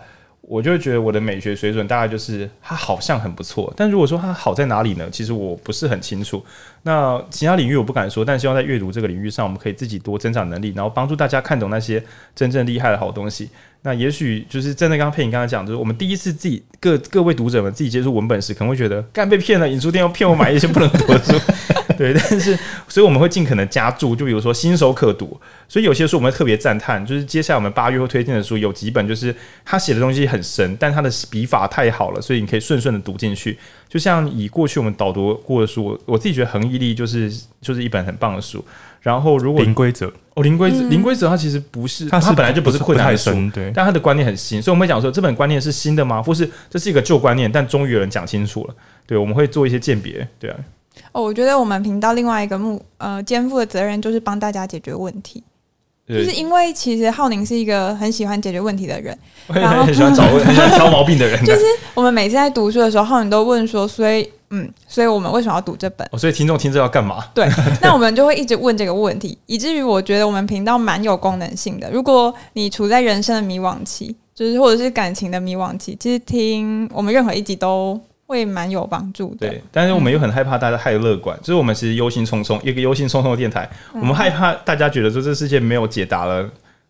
[0.49, 5.07] 我就会觉得我的美学水准大概就是它好像很不错，但如果说它好在哪里呢？
[5.13, 6.43] 其实我不是很清楚。
[6.85, 12.03] 那其他领域我不敢说，但希望在阅读这个领域上，我们可以自己多增长能力，然后帮助大家看懂那些
[12.35, 13.51] 真正厉害的好东西。
[13.83, 21.39] 那也许就是真的，刚刚佩颖刚才讲，就是我们第一次自己各各位读者们自己接触文本时，可能会觉得干被骗了，引书店要骗我买一些不能读的书。
[21.99, 22.57] 对， 但是
[22.87, 29.35] 所以我们会尽可能加注，就比如说新手可读，所以有些书我们会特别赞叹，就是接下来我们八月会推荐的书有几本，就是
[29.65, 33.59] 他写的东西很深，但他的笔法太好了，所以你可以顺顺的读进去。
[33.89, 37.29] 就像以过去我们导读过的书，我自己觉得《恒毅力》就是
[37.61, 38.65] 就是一本很棒的书。
[39.01, 46.23] 然后如果零规则哦，零规则零规则它其实不是，它本来就不是困难的书，对，但它的观念很新，所以我们会讲说这本观念是新的吗？
[46.23, 48.75] 或是这是一个旧观念，但终于有人讲清楚了。
[49.07, 50.57] 对，我们会做一些鉴别，对啊。
[51.13, 55.43] 哦，我觉得我们频道另外一个目呃肩负的责任就是帮大家解决问题，
[56.09, 59.17] 就是因为其实浩宁是一个很喜欢解决问题的人，
[59.49, 61.39] 然后很喜欢找问，很喜欢挑毛病的人。
[61.45, 61.61] 就是
[61.95, 66.09] 我们每次在读书的时候，浩宁都问说，所以嗯，所以我们为什么要读这本？
[66.13, 67.23] 哦，所以听众听这要干嘛？
[67.35, 67.47] 对，
[67.83, 71.91] 那我们就会一直问这个问题，以至于我觉得我们频道蛮有功能性的。
[71.91, 78.01] 如果你处在人生的迷惘期，就是或者是感情的迷惘期，其实听我们任何一集都。
[78.29, 86.47] 会蛮有帮助的，对，但是我们又很害怕大家太乐观，嗯、就是我们其实忧心忡忡，一个忧心忡忡的电台，嗯、我们害怕大家觉得说这世界没有解答了。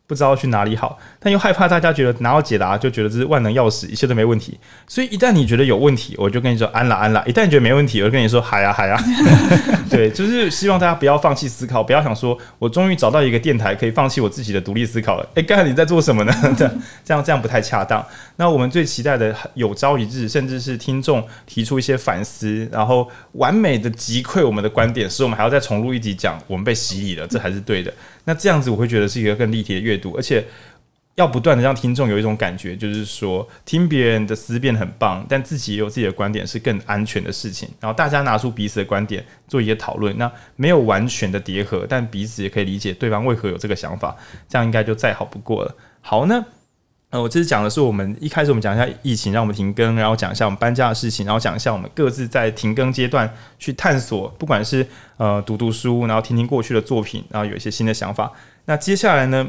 [0.09, 4.59] 不知道去哪里好，但又害怕大家觉得拿到解答就觉得这是万能钥匙，一切都没问题。
[4.87, 8.99] 所以一旦你觉得有问题，我就跟你说安啦安啦；一旦你觉得没问题，我就跟你说嗨呀嗨呀。
[9.90, 15.29] 对，就是希望大家不要放弃思考，不要想说我终于找到一个电台可以放弃我自己的独立思考了。
[15.35, 16.33] 诶、刚才你在做什么呢？
[17.05, 18.03] 这样这样不太恰当。
[18.37, 27.92] 那我们最期待的有朝一日，甚至是听众提出一些反思，然后完美的击溃我们的观点，使我们还要再重录一集讲我们被洗礼了，这还是对的。
[28.29, 30.45] 那这样子我会觉得是一个更立体的阅读，而且
[31.14, 37.67] 要不断的让听众有一种感觉，就是说听别人的思辨很棒，但自己也有自己的观点是更安全的事情。
[37.81, 44.14] 然后大家拿出彼此的观点做一些讨论，那没有完全的叠合，但彼此也可以理解对方为何有这个想法，
[44.47, 45.75] 这样应该就再好不过了。
[46.03, 46.45] 好呢。
[47.11, 58.31] 呃，我这次讲的是我们一开始我们讲一下疫情让我们停更，然后讲一下我们搬家的事情，然后讲一下我们各自在停更阶段去探索，不管是呃读读书，然后听听过去的作品，然后有一些新的想法。
[58.66, 59.49] 那接下来呢，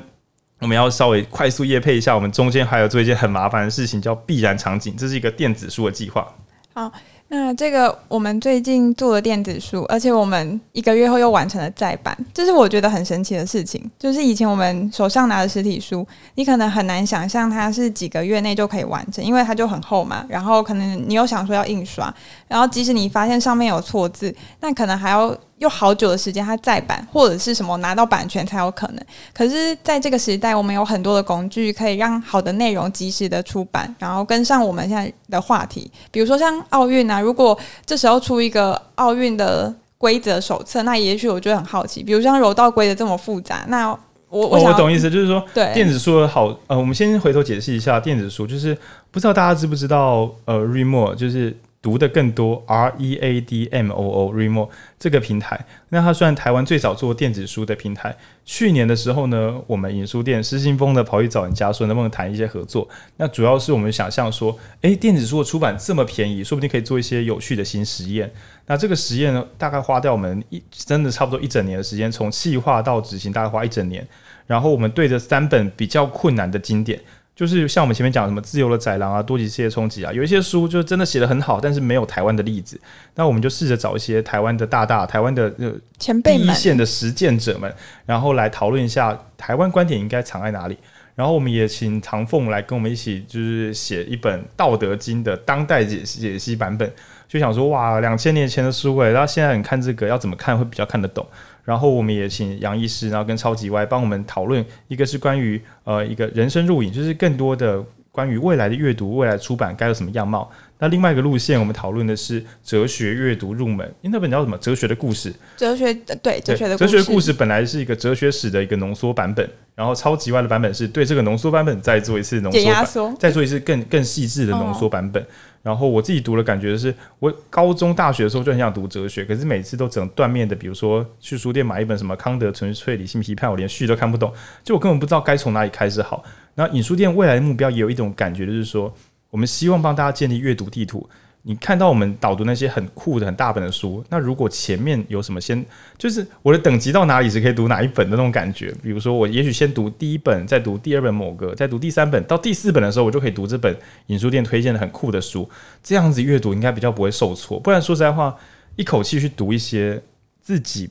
[0.59, 6.25] 我们要稍微快速夜配一下，我们中间还有做一件很麻烦的事情，叫必然场景，这是一个电子书的计划。
[6.73, 6.91] 好。
[7.31, 13.89] 那这个我们最近做了电子书，而且我们一个月后又完成了再版，这是我觉得很神奇的事情。
[13.99, 20.25] 就是以前我们手上拿的实体书，你可能很难想象它是几个月内就可以完成，因为它就很厚嘛。
[20.27, 22.13] 然后可能你又想说要印刷，
[22.47, 25.35] 然后即使你发现上面有错字，那可能还要。
[25.59, 29.05] 用好久的时间，它再版或者是什么拿到版权才有可能。
[29.33, 35.91] 可是，在这个时代，我们有很多的工具可以让好的内容及时的出版，然后跟上我们现在的话题。
[36.11, 42.01] 比如说像奥运啊，如果这时候出一个奥运的规则手册，那也许我就很好奇。
[42.01, 43.89] 比如像柔道规则这么复杂，那
[44.29, 48.77] 我我我懂意思，就是说，对电子书的好，呃，我们先回头解释一下电子书，就是
[49.11, 51.53] 不知道大家知不知道，呃，Readmoo 就是。
[51.81, 54.67] 读的更多，R E A D M O O，Readmoo
[54.99, 58.15] 这个平台，那它算台湾最早做电子书的平台。
[58.43, 62.85] 去年的时候呢，我们影书店失心疯的跑去找人家说，能不能谈一些合作？
[63.15, 68.29] 那主要是我们想象说，诶，电子书的出版这么便宜，说不定可以做一些有趣的新实验。
[68.65, 74.05] 那这个实验呢，大概花掉我们一真的差不多一整年的时间，从企划到执行大概花一整年。
[74.45, 76.99] 然后我们对着三本比较困难的经典。
[77.39, 82.77] 就是像我们前面讲什么自由的宰狼啊，多极世界冲击啊，有一些书就真的写的很好，但是没有台湾的例子。
[83.15, 87.73] 那我们就试着找一些台湾的大大、台湾的呃前辈、第一线的实践者们，
[88.05, 90.77] 然后来讨论一下台湾观点应该藏在哪里。
[91.19, 96.89] 然后我们也请唐凤来跟我们一起，就是写一本《道德经》的当代解析解析版本。
[97.27, 101.27] 就想说哇，两千年前的书诶，那现在你看这个要怎么看会比较看得懂？
[101.65, 107.83] 然后我们也请杨医师，然后跟超级歪帮我们讨论，一个是关于呃一个人生入影，就是更多的
[108.19, 110.51] 关于未来的阅读、未来出版该有什么样貌。
[110.77, 114.57] 那另外一个路线，我们讨论的是哲学阅读入门，因为那本叫什么？
[114.57, 115.33] 哲学的故事。
[115.55, 122.51] 哲学对哲学的哲学故事本来是一个哲学史的一个浓缩版本，然后超级外的版本是对这个浓缩版本再做一次浓
[122.85, 125.23] 缩再做一次更更细致的浓缩版本。
[125.23, 125.27] 哦
[125.61, 136.23] 然后我自己读的感觉是，我高中、大学的时候就很想读哲学，可是每次都只能断面的，比如说去书店买一本什么康德纯粹理性批判，我连序都看不懂，就我根本不知道该从哪里开始好。
[136.59, 138.93] 那影书店未来的目标也有一种感觉，就是说，
[139.29, 141.09] 我们希望帮大家建立阅读地图。
[141.43, 145.65] 你看到我们导读那些很酷的很大本的书，那如果前面有什么先，
[145.97, 148.75] 就是我的等级到哪里是可以读哪一本的那种感觉。
[148.83, 153.73] 比如说我也许先读第一本，再读第二本某个，再读第三本，到第四本的时候，我就可以读这本
[154.07, 155.49] 影书店推荐的很酷的书。
[155.81, 157.57] 这样子阅读应该比较不会受挫。
[157.57, 158.35] 不然说实在话，
[158.75, 160.03] 一口气去读一些
[160.41, 160.89] 自己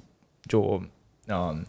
[0.49, 0.83] 就
[1.27, 1.63] 嗯，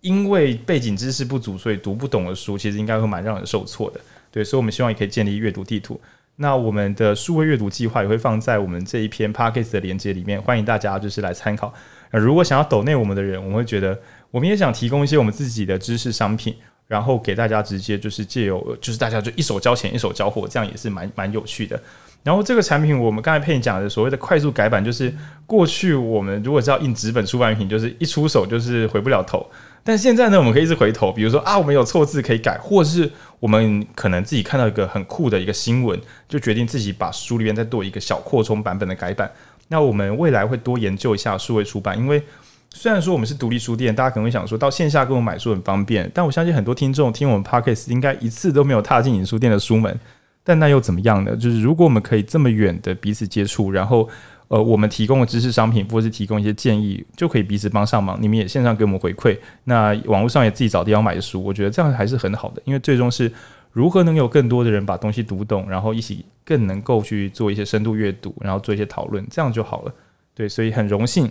[0.00, 4.00] 因为背景知识不足所以读不懂的书，其实应该会蛮让人受挫的。
[4.30, 6.00] 对，所以我们希望也可以建立阅读地图。
[6.36, 11.74] 那我们的数位阅读计划也会放在我们这一篇 Podcast 的连接里面，欢迎大家就是来参考。
[12.12, 13.98] 那如果想要抖内我们的人，我们会觉得
[14.30, 21.78] 我们也想提供一些我们自己的知识商品，然后给大家直接就是借由就是大家就一手交钱一手交货，这样也是蛮蛮有趣的。
[22.22, 29.46] 然后这个产品我们刚才佩你讲的所谓的快速改版，就是过去我们如果是要印纸本出版品，就是一出手就是回不了头。
[29.82, 39.30] 但现在呢，我们可以一直回头，比如说啊，我们有错字可以改，或是我们可能自己看到一个很酷的一个新闻，就决定自己把书里面再做一个小扩充版本的改版。
[39.68, 42.22] 那我们未来会多研究一下数位出版，因为
[42.70, 49.98] 虽然说我们是独立书店，大家可能会想说到线下跟我买书很方便，但我相信很多听众听我们 Podcast 应该一次都没有踏进影书店的书门。
[50.44, 51.34] 但那又怎么样呢？
[51.36, 54.08] 就是如果我们可以这么远的彼此接触，然后。
[54.50, 58.18] 呃，我们提供的知识商品，或是提供一些建议，就可以彼此帮上忙。
[58.20, 62.60] 你们也线上给我们回馈，那网络上也自己找地方买书，我觉得这样还是很好的。
[62.64, 63.32] 因为最终是
[63.70, 69.94] 如何能有更多的人把东西读懂，然后一起更能够去做一些深度阅读，然后做一些讨论，这样就好了。
[70.34, 71.30] 对，所以很荣幸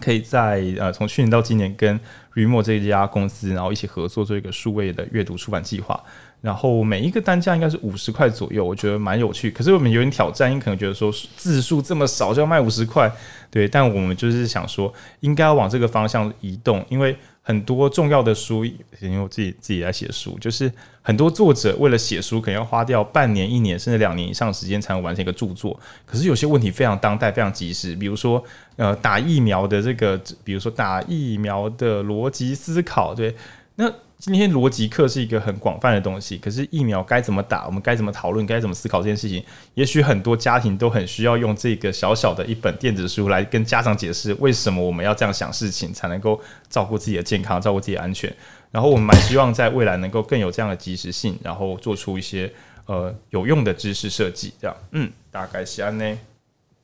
[0.00, 1.98] 可以在呃从去年到今年跟
[2.34, 6.00] Remo 这家公司，然后一起合作做一个数位的阅读出版计划。
[6.40, 9.50] 然后每一个单价应该是五十块左右，我觉得蛮有趣。
[9.50, 13.10] 可是我们有点挑战，因为可能觉得说字数这么少就要卖五十块，
[13.50, 13.66] 对。
[13.66, 17.16] 但我们就是想说，应该要往这个方向移动，因为
[17.48, 25.80] 很多重要的书，因为我自己自己来写书，就是很多作者为了写书，可能要花掉半年、一年甚至两年以上时间才能完成一个著作。
[26.04, 28.44] 可是有些问题非常当代、非常及时，比如说
[28.76, 33.34] 呃打疫苗的这个，比如说打疫苗的逻辑思考，对，
[33.76, 33.90] 那。
[34.18, 39.40] 今天逻辑课是一个很广泛的东西，可是疫苗该怎么打，我们该怎么讨论，该怎么思考这件事情，
[39.74, 48.34] 也许很多家庭都很需要用这个小小的一本电子书来跟家长解释为什么我们要这样想事情，才能够照顾自己的健康，照顾自己的安全。
[48.72, 52.52] 然后我们蛮希望在未来能够更有这样的及时性，然后做出一些
[52.86, 56.18] 呃有用的知识设计，这样，嗯，大概是安呢。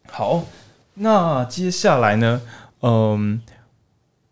[0.09, 0.45] 好，
[0.95, 2.41] 那接下来呢，
[2.83, 3.43] 嗯。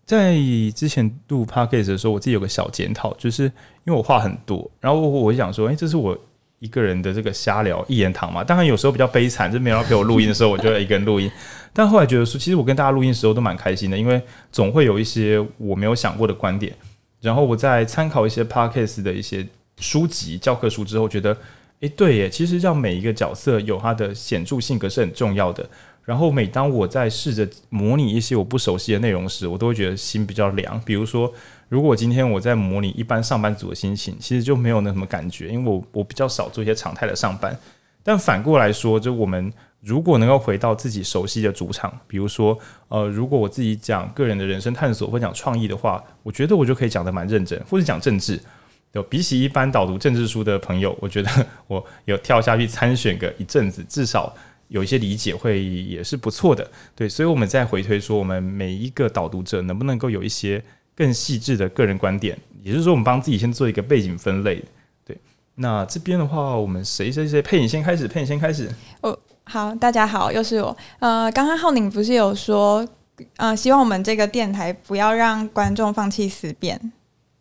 [0.05, 0.35] 在
[0.75, 6.17] 之前录 podcast 的时候，我自己有个小检讨，就是因为我话很多，然后我我想说，哎、这是我
[6.59, 8.45] 一个人的这个瞎聊一言堂嘛。
[8.45, 11.31] 当然有时候比较悲惨，就没有人陪我录音的时候，我就一个人录音。
[11.73, 16.75] 但后来觉得说，其实我跟大家录音的时候都蛮开心的，因为总会有一些我没有想过的观点。
[17.21, 19.47] 然后我在参考一些 podcast 的一些
[19.79, 21.37] 书籍、教科书之后，觉得，
[21.81, 25.67] 哎、对耶，其实让每一个角色有他的显著性格是很重要的。
[26.05, 30.81] 然后每当我在试着模拟一些我不熟悉的内容时，我都会觉得心比较凉。
[30.85, 31.33] 比如说，
[31.69, 37.57] 如果今天我在模拟一般上班族的心情，其实就没有那什么感觉，因为我我比较少做一些常态的上班。
[38.03, 48.41] 但反过来说，就我们如果能够回到自己熟悉的主场，比如说，呃，如果我自己讲个人的人生探索或讲创意的话，我觉得我就可以讲得蛮认真，或者讲政治。
[48.95, 51.31] 有比起一般导读政治书的朋友，我觉得
[51.69, 54.35] 我有跳下去参选个一阵子，至少。
[54.73, 60.65] 有一些理解会也是不错的，对，所以我们再回推说，我们每一个导读者能不能够有一些
[60.97, 64.65] 更细致的个人观点，也就是说，我们帮自己先做一个背景分类，
[65.05, 65.15] 对。
[65.57, 68.67] 那这边的话，我们谁谁谁，佩影先开始，佩影先开始。
[69.03, 70.75] 哦，好，大家好，又是我。
[71.01, 72.89] 呃，刚刚浩宁不是有说，
[73.37, 76.81] 呃，希望我们这个电台不要让观众放弃思辨。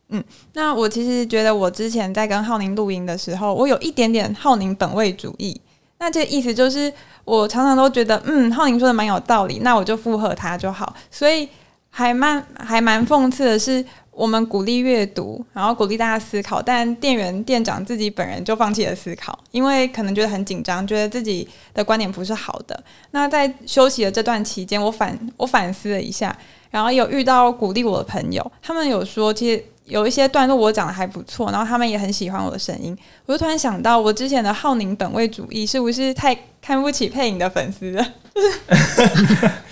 [0.10, 5.62] 嗯，那我其实觉得，我之前在跟浩宁录音的时候，我有一点点浩宁本位主义。
[6.02, 6.92] 那这意思就是，
[7.24, 10.96] 我常常都觉得，嗯，浩宁说的蛮有道理，那我就附和他就好。
[11.12, 11.48] 所以
[11.92, 22.84] 还蛮还蛮讽刺的是，我们鼓励阅读，然后鼓励大家思考，但店员店长自己本人就放弃了思考，因为可能觉得很紧张，觉得自己的观点不是好的。
[23.12, 26.36] 那在休息的这段期间，我反我反思了一下，
[26.72, 29.64] 然后有遇到鼓励我的朋友，他们有说，其实。
[29.86, 32.98] 有一些段落我讲的还不错，然后他们也很喜欢我的声音。
[33.26, 38.06] 我就突然想到，我之前的浩宁本位主义是不是太看不起配音的粉丝了？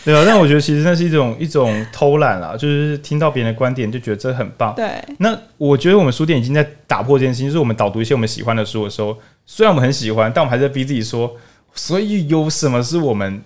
[0.04, 4.76] 对啊，但我觉得其实那是一种一种偷懒啦，就是听到别人的观点就觉得这很棒。
[4.76, 11.38] 对，那我觉得我们书店已经在打破这件事情，就是我们导读一些我们喜欢的书的时候，虽然我们很喜欢，但我们还在逼自己说，
[11.74, 13.42] 所以有什么是我们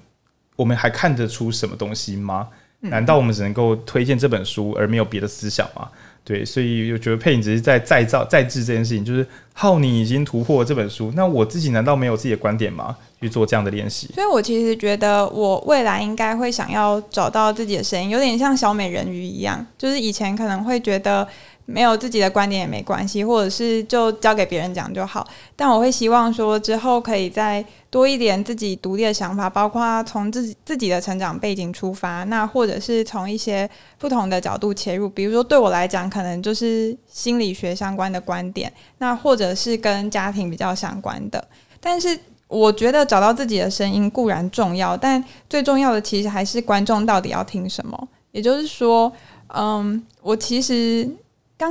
[0.55, 2.47] 我们还看得出什么东西吗？
[2.81, 5.87] 难道我们只能够推荐这本书而没有别的思想吗？
[6.23, 12.95] 对，所以我觉得配音只是在再造、再制这件事情，就是浩宁已经突破这本书，那我自己难道没有自己的观点吗？
[13.19, 14.07] 去做这样的练习。
[14.13, 21.27] 所以我其实觉得，我未来应该会想要找到自己的声音，有点像小美人鱼一样，就是以前可能会觉得。
[21.65, 25.27] 没有自己的观点也没关系，或者是就交给别人讲就好。
[25.55, 35.07] 但我会希望说，之后可以再多一点自己独立的想法，包括从自己自己的成长背景出发，那或者是从一些不同的角度切入。
[35.07, 41.47] 比如说对我来讲，可能就是心理学相关的观点，那或者是跟家庭比较相关的。
[41.79, 48.07] 但是我觉得找到自己的声音固然重要，但最重要的其实还是观众到底要听什么。
[48.31, 49.11] 也就是说，
[49.47, 51.07] 嗯，我其实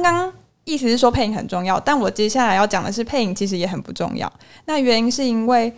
[0.01, 0.33] 刚刚
[0.65, 4.33] 意思是说配音很重要，但我接下来要讲的是配音其实也很不重要。
[4.67, 5.73] 那原因是因为。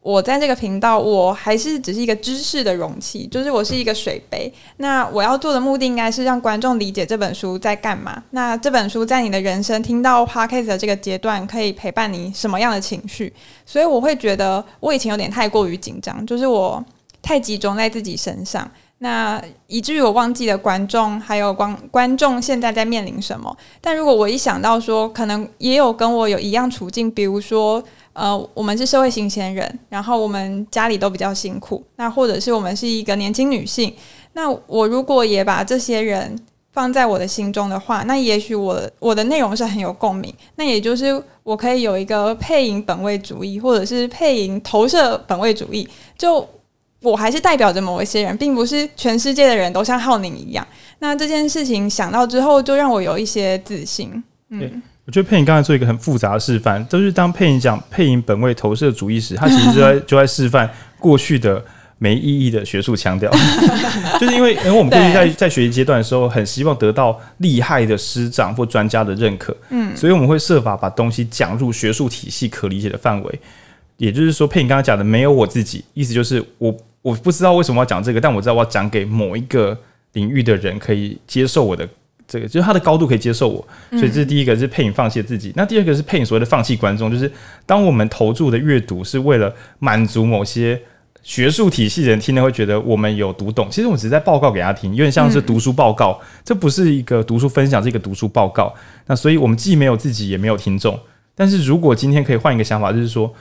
[0.00, 4.50] 我在这个频道，我还是只是一个知识的容器，就是我是一个水杯。
[4.78, 8.22] 那我要做的目的应该是让观众理解这本书在干嘛。
[8.30, 13.30] 那这本书在你的人生听到 Podcast 的这个阶段，可以陪伴你什么样的情绪？
[13.66, 16.82] 所以我会觉得我以前有点太过于紧张，就是我
[17.20, 23.56] 太集中在自己身上，那以至于我忘记了观众还有观观众现在在面临什么。
[23.80, 27.82] 但如果我一想到说，可能也有跟我有一样处境，比如说。
[28.14, 33.94] 呃，我们是社会新鲜人，然后我们家里都比较辛苦，那或者是我们是一个年轻女性，
[34.32, 36.36] 那我如果也把这些人
[36.72, 46.44] 放在我的心中的话，那也许我我的内容是很有共鸣，那也就是我可以有一个配音本位主义，或者是配音投射本位主义，就
[47.00, 50.66] 我还是代表着某一些人，并不是全世界的人都像浩宁一样。
[50.98, 54.82] 那这件事情想到之后，就让我有一些自信，嗯。
[55.06, 60.68] 我觉得佩影刚才做一个很复杂的示范，都是当佩影讲配音本位投射主义时，他其实就在就在示范
[60.98, 61.64] 过去的
[61.96, 63.30] 没意义的学术腔调，
[64.20, 73.40] 就是因为因为我们过去在在学习阶段的时候，很希望得到厉害的师长或专家的认可，嗯，所以我们会设法把东西讲入学术体系可理解的范围。
[73.96, 79.78] 也就是说，佩颖刚刚讲的没有我自己，意思就是我我不知道为什么要讲这个，但我知道我要讲给某一个
[80.12, 81.88] 领域的人可以接受我的。
[82.26, 85.50] 这个就是他的高度可以接受我，所以这是第一个是配影放弃自己。
[85.56, 87.32] 那第二个是配影所谓的放弃观众，就是
[87.64, 90.78] 当我们投注的阅读是为了满足某些
[91.22, 98.74] 学术体系的人听了会觉得我们有读懂，其实我只是在报告给他听，有点像是读书报告，这不是一个读书分享，是一个读书报告。
[99.06, 101.00] 那所以我们既没有自己，也没有听众。
[101.34, 103.32] 但是如果今天可以换一个想法，就是说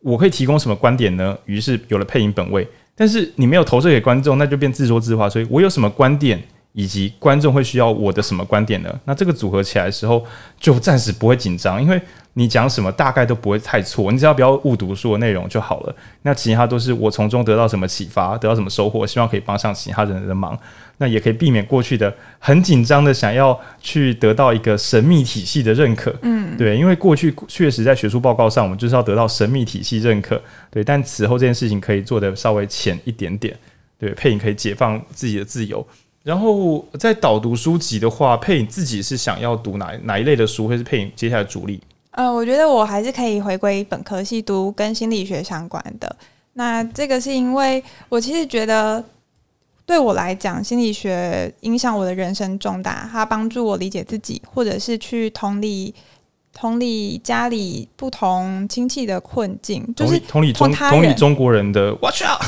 [0.00, 1.38] 我可以提供什么观点呢？
[1.44, 2.66] 于是有了配音本位，
[2.96, 5.28] 但是你没有投射给观众，那就变自说自话。
[5.28, 6.42] 所以我有什么观点？
[6.74, 8.88] 以及观众会需要我的什么观点呢？
[9.04, 10.24] 那这个组合起来的时候，
[10.58, 12.00] 就暂时不会紧张，因为
[12.32, 15.94] 你讲什么大概都不会太错，你只要不要误读书的内容就好了。
[16.22, 20.58] 那其他都是我从中得到什么启发，得到什么收获，希望可以帮上其他人的忙。
[21.02, 26.14] 那也可以避免过去的很紧张的想要去得到一个神秘体系的认可。
[26.22, 30.40] 嗯，对，因为过去确实在学术报告上，我们就是要得到神秘体系认可。
[30.70, 33.52] 对，但此后这件事情可以做的稍微浅一点点。
[33.98, 35.84] 对，配影可以解放自己的自由。
[36.22, 41.80] 然后在导读书籍的话，配影自己是想要读哪哪一类的书，会是配影接下来主力？
[42.12, 46.14] 呃，我觉得我还是可以回归本科系读跟心理学相关的。
[46.52, 49.02] 那这个是因为我其实觉得，
[49.84, 55.94] 对我来讲，心理学影响我的人生重大，它帮助我理解自己，或者是去同理
[56.52, 62.42] 同理家里不同亲戚的困境，就是同理中同理中国人的 Watch out！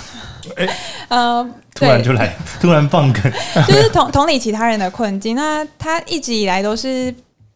[0.56, 0.68] 哎，
[1.08, 1.50] 呃。
[1.74, 3.20] 突然就来，突然放梗，
[3.66, 5.34] 就是同同理其他人的困境。
[5.34, 7.12] 那他一直以来都是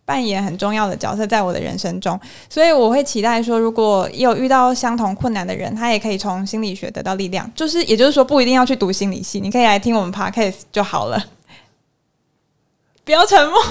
[0.09, 7.47] 扮演很重要的角色在我的人生中，所以我会期待说，如果有遇到相同困难的人，他也可以从心理学得到力量。
[7.55, 11.23] 就是也就是说，不一定要去读心理系，你可以来听我们 Podcast 就好了。
[13.05, 13.61] 不要沉默。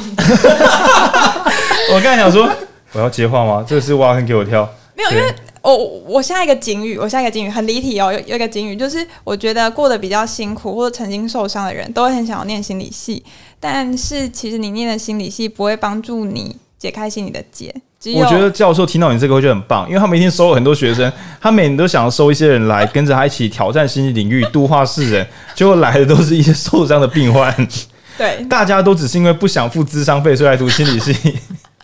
[1.91, 2.47] 我刚才想说，
[2.93, 3.65] 我要接话吗？
[3.67, 4.69] 这个是挖坑给我跳。
[4.95, 5.33] 没有，因为。
[5.63, 5.75] 我
[6.05, 8.13] 我下一个警语，我下一个警语很离题哦。
[8.13, 13.21] 有有一个警语，就是我觉得过得比较辛苦或者曾经受伤的人，都会很想要念心理系。
[13.59, 17.73] 但是其实你念的心理系不会帮助你解开心理的结。
[18.15, 25.27] 我觉得教授听到你这个会觉得很棒，因为他每天收了很多学生，他每年都想要收一些人来跟着他一起挑战心理领域，度化世人。
[25.55, 27.53] 结果来的都是一些受伤的病患。
[28.17, 31.13] 对，大家都只是因为不想付智商费，所以来读心理系。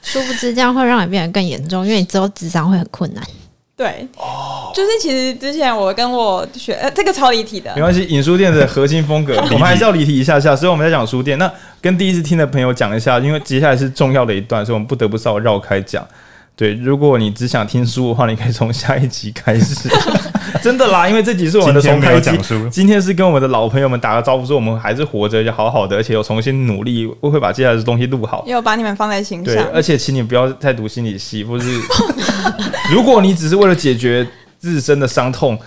[0.04, 3.24] 殊不知这样会让你变得更严重，因为你之后智商会很困难。
[3.84, 8.06] 对，哦，就是其实之前我跟我学，呃，这个超离体的，没关系。
[8.06, 11.38] 影书店的核心风格， 我们还是要离体一下下，所以我们在讲书店。
[11.38, 16.08] 那跟第一次听的朋友讲一下，因为接下来是重要的一段，所以我们不得不稍微绕开讲。
[16.56, 19.90] 对，如果你只想听书的话，你可以从下一集开始。
[20.62, 22.68] 真的啦，因为这集是我们的重开讲书。
[22.70, 28.44] 今天是跟我们的老朋友们打个招呼，说我们还是活着，就好好的，而且有重新努力，我会把接下来的东西录好。
[28.46, 29.56] 也有把你们放在心上。
[29.56, 31.68] 对，而且请你不要再读心理系，或是
[32.94, 34.28] 如果你只是为了解决
[34.60, 35.58] 自身的伤痛，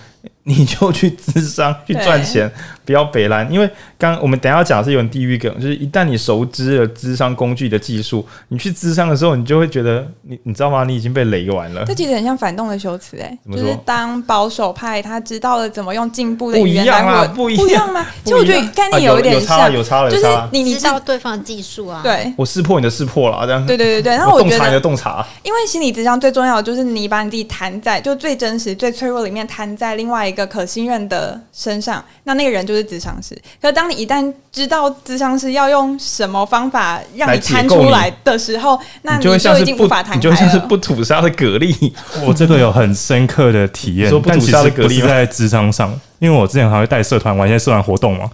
[0.43, 2.51] 你就去智商去赚钱，
[2.87, 3.51] 不要北烂。
[3.51, 10.85] 因为刚我们等一下要讲的是有点地狱梗，就是一旦你熟知了智商工具的技术，你去智商的时候，你就会觉得你你知道吗？
[10.85, 11.83] 你已经被雷完了。
[11.85, 13.37] 这其实很像反动的修辞，哎？
[13.51, 18.05] 就是当保守派他知道了怎么用进步的语不一样啊，不一样吗？
[18.23, 23.65] 其实我觉得概念有一点像，啊、有差了，有差了，就是你你知道对方的技术啊，对，我识破你的识破了，这样。
[23.65, 31.17] 对对对对，然后我觉得洞察你的洞察，因为心理智商最重要的就是你把你自己弹在就最真实、最脆弱里面弹在另外一个可信任的。
[31.17, 33.33] 的身上，那那个人就是咨商师。
[33.61, 40.17] 可是当你一旦知道智商师要用什么方法让你摊出来的时候，那你就已经无法谈。
[40.17, 41.91] 你就像是不吐沙的蛤蜊。
[42.25, 48.29] 我这个有很深刻的体验，但其实不是在智商上，因为我之前还会带社团玩一些社团活动嘛。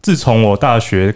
[0.00, 1.14] 自从我大学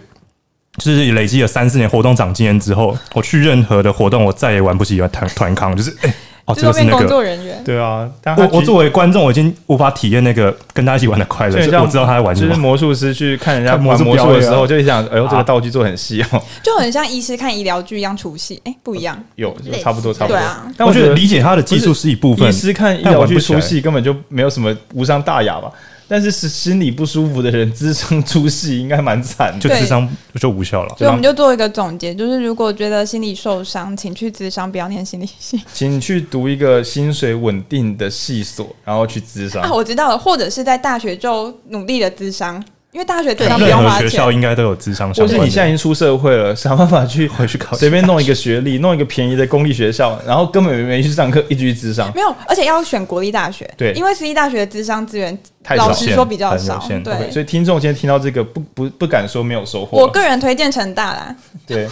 [0.77, 6.09] 就是累积了三四年活动长经验之后，我去任何的活动，我再也玩不起团团康，就是哎。
[6.09, 6.13] 欸
[6.47, 7.61] 哦，这个是那个工作人员。
[7.65, 11.51] 对啊，我我作为观众，我已经无法体验那个跟他一起玩的快乐。
[11.51, 12.47] 所以我知道他在玩什么。
[12.47, 18.61] 就是魔术师去看人家玩魔术的时候，就想，哎呦，这个道具做很细哦， 就很像医师看医疗剧一样出戏。
[18.63, 20.37] 哎，不一样，有差不多，差不多。
[20.37, 22.47] 对啊，但我觉得理解他的技术是一部分。
[22.47, 25.69] 医师看医疗剧出戏根本就没有什么无伤大雅吧。
[26.07, 30.07] 但是是心里不舒服的人，智商出戏应该蛮惨，就智商
[30.39, 30.95] 就无效了。
[30.97, 39.61] 所以我们就做一个总结，就是如果觉得心理受伤，请去智商，不要念心理系， 请去读一个薪水稳定的系所，然后去智商。
[39.61, 42.63] 啊，我知道了，或者是在大学就努力的智商。
[42.93, 45.13] 因为大学对，任何学校应该都有智商。
[45.13, 52.11] 或是你现在已经出社会了，想办法去 回去考，随便弄一个学历，弄一个便宜的公立学校，然后根本没去上课，一直去智商。
[52.15, 53.69] 没有，而且要选国立大学。
[53.77, 56.81] 对，因为私立大学的智商资源，太老实说比较少。
[57.03, 59.97] 对，所以听众今天听到这个，不不不敢说没有收获。
[59.97, 61.35] 我个人推荐成大啦。
[61.67, 61.87] 对，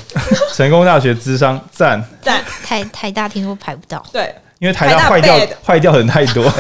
[0.56, 2.42] 成功大学智商赞赞。
[2.64, 4.04] 台台大听说排不到。
[4.12, 6.46] 对，因为台大坏掉坏掉的人太多。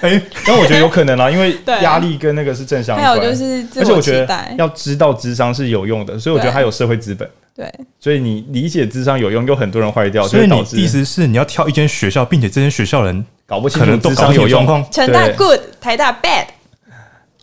[0.00, 3.04] 哎，但我觉得有可能啊， 因为压力跟那个是正相关。
[3.04, 7.28] 还有就是，而且我觉得要知道智商是有用的，所以我觉得它有社会资本。
[7.56, 7.68] 对，
[7.98, 14.64] 所以你理解智商有用，有很多人坏掉，所以你意思是你要挑一间学校，并且这间学校人搞不清楚智商有用。
[14.92, 16.44] 成大 good，台大 bad。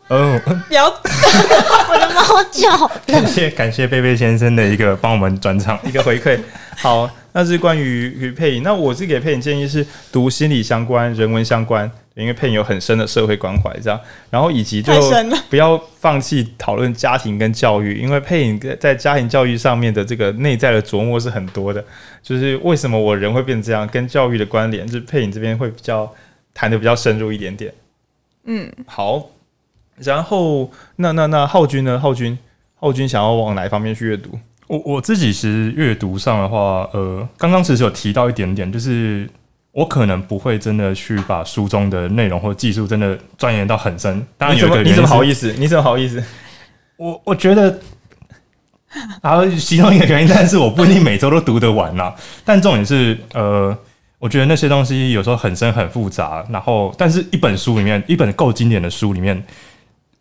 [0.10, 0.88] 嗯，不要
[1.89, 2.88] 我的猫叫。
[3.08, 6.39] 感谢感谢贝贝先生的一个帮我们转场 一个回馈。
[6.78, 8.64] 好，那是关于于配影。
[8.64, 11.89] 那我是给配影建议是读心理相关、人文相关。
[12.16, 13.99] 因为配影有很深的社会关怀，这样，
[14.30, 14.93] 然后以及就
[15.49, 21.84] 不要放弃讨论家庭跟教育，因为配影在家庭教育上面的这个内在的琢磨是很多的，
[22.24, 26.10] 就是为什么我人会变这样，跟教育的关联，就是配影这边会比较
[26.53, 27.74] 谈的比较深入一点点。
[28.45, 29.22] 嗯，好，
[29.97, 31.99] 然后那那那浩君呢？
[31.99, 32.37] 浩君，
[32.75, 34.39] 浩君想要往哪一方面去阅读？
[34.67, 39.29] 我我自己其实阅读上的话，呃，刚刚其实有提到一点点，就是。
[39.75, 44.25] 我可能不会真的去把书中的内容或技术真的钻研到很深。
[44.37, 45.53] 当然有一个，你怎么好意思？
[45.57, 46.23] 你怎么好意思？
[46.95, 47.77] 我我觉得，
[49.21, 52.15] 然后其中一个原因，但是我不一定每周都读得完啦。
[52.45, 53.77] 但重点是，呃，
[54.17, 56.45] 我觉得那些东西有时候很深很复杂。
[56.49, 59.43] 然后，但是一本书里面，一本够经典的书里面，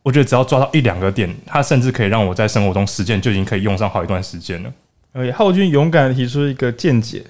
[0.04, 4.70] 我觉得只要抓到一两个点，它甚至可以让我在生活中实践，就已经可以用上好一段时间了。
[5.12, 7.24] 而且浩君勇敢的提出一个见解。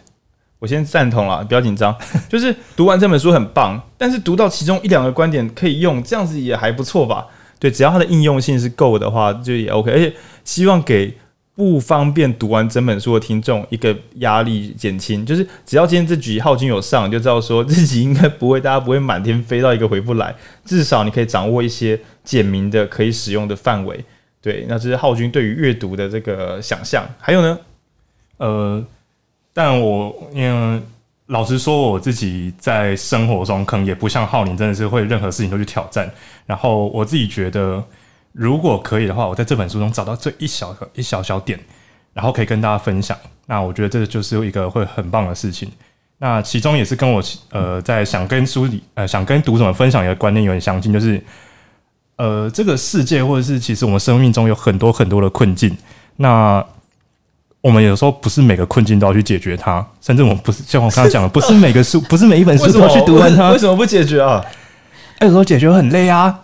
[0.59, 1.95] 我先赞同了，不要紧张。
[2.29, 7.27] 就是读完这本书很棒，但是读到其中一两个观点可以用，这样子也还不错吧？
[7.61, 9.93] 对，只要它的应用性是够的话，就也 OK。
[9.93, 10.12] 而且
[10.43, 11.16] 希望给
[11.55, 20.35] 不方便读完整本书的听众一个压力减轻，就是只要今天这局浩君有上，就知道说自己应该不会，大家不会满天飞到一个回不来。
[20.65, 24.05] 至少你可以掌握一些简明的可以使用的范围。
[24.43, 27.07] 对，那这是浩君对于阅读的这个想象。
[27.19, 27.59] 还有呢，
[28.39, 28.85] 呃。
[29.57, 30.83] 但我因为
[31.27, 36.11] 老实说，我自己在生活中可能也不像浩宁，真的是会任何事情都去挑战。
[36.45, 37.81] 然后我自己觉得，
[38.35, 41.59] 如果可以的话，我在这本书中找到这一小个一小小点，
[42.12, 43.16] 然后可以跟大家分享。
[43.47, 45.70] 那我觉得这就是一个会很棒的事情。
[46.18, 51.22] 那其中也是跟我呃在想跟书里呃想跟读者们分享一个观念有点相近，就是
[52.16, 55.76] 呃这个世界或者是其实我们生命中有很多很多的困境。
[56.16, 56.64] 那
[57.61, 63.51] 我们有时候不是每个困境都要去解决它，甚至我们不是像我刚刚讲的，不是每个书，不是每一本书都要去读完它。
[63.51, 64.45] 为什么不解决啊？
[65.20, 66.41] 有时候解决很累啊，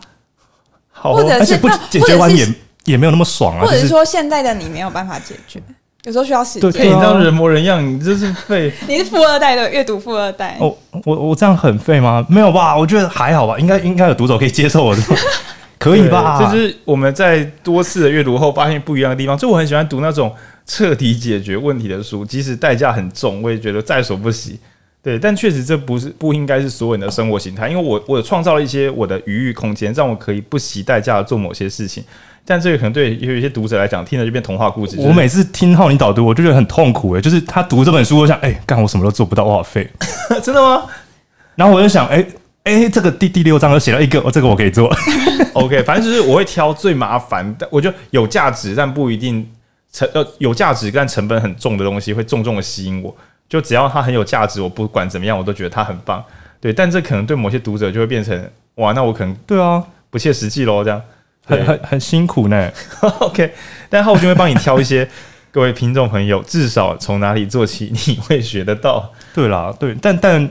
[1.01, 2.47] 好，或者是而且不解决完也
[2.85, 3.65] 也没有那么爽啊。
[3.65, 5.63] 或者是说，现在的你没有办法解决，
[6.05, 6.71] 有时候需要时间。
[6.73, 8.73] 对，你这样人模人样，你这是废。
[8.87, 10.57] 你是富二代的阅读富二代。
[10.61, 12.25] 哦，我我这样很废吗？
[12.29, 12.77] 没有吧？
[12.77, 15.03] 我觉得还好吧，应该应该有读者可以接受我的，
[15.79, 16.39] 可以吧？
[16.39, 19.37] 就是我们在多次的阅读后，发现不一样的地方。
[19.37, 20.33] 就我很喜欢读那种。
[20.67, 24.57] 彻底解决问题的书，即使代价很重，我也觉得在所不惜。
[25.03, 32.05] 对，但确实这不是不应该是所有人的生活形态，因为我我有创造了一些我的余裕空间，让我可以不惜代价的做某些事情。
[32.45, 34.97] 但这个可能对有一些读者来讲，听了就变童话故事。
[34.99, 39.89] 我每次听浩你导读，我就觉得很痛苦诶，就是他读这本书，我想，哎、欸，干我什么都做不到，我好废，
[40.43, 40.85] 真的吗？
[41.55, 42.27] 然后我就想，哎、欸、
[42.65, 44.95] 哎、欸，这个第第六章又写了一个，我这个我可以做。
[45.55, 49.49] OK，反正就是我会挑最麻烦，但我觉得有价值但不一定
[49.93, 53.15] 成呃有价值但成本很重的东西，会重重的吸引我。
[53.51, 56.25] 就只要它很有价值，我不管怎么样，我都觉得它很棒。
[56.59, 61.03] 对，但这可能对某些读者就会变成哇，那我可能对啊，不切实际喽，这样。
[61.47, 62.71] 很很很辛苦呢，
[63.19, 63.53] OK，
[63.89, 65.09] 但浩君会帮你挑一些，
[65.51, 69.11] 各位听众朋友，至少从哪里做起，你会学得到。
[69.35, 70.49] 对啦，对，但但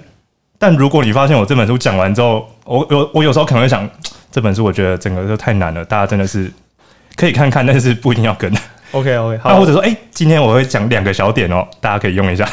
[0.57, 3.89] 但如果你发现我这本书讲完之后，我有我有时候可能会想，
[4.29, 6.51] 这本书我觉得整个都太难了，大家真的是
[7.15, 8.51] 可以看看，但是不一定要跟。
[8.91, 12.45] OK OK，那或者说，哎、欸，今天我会讲两个小点哦，大家可以用一下。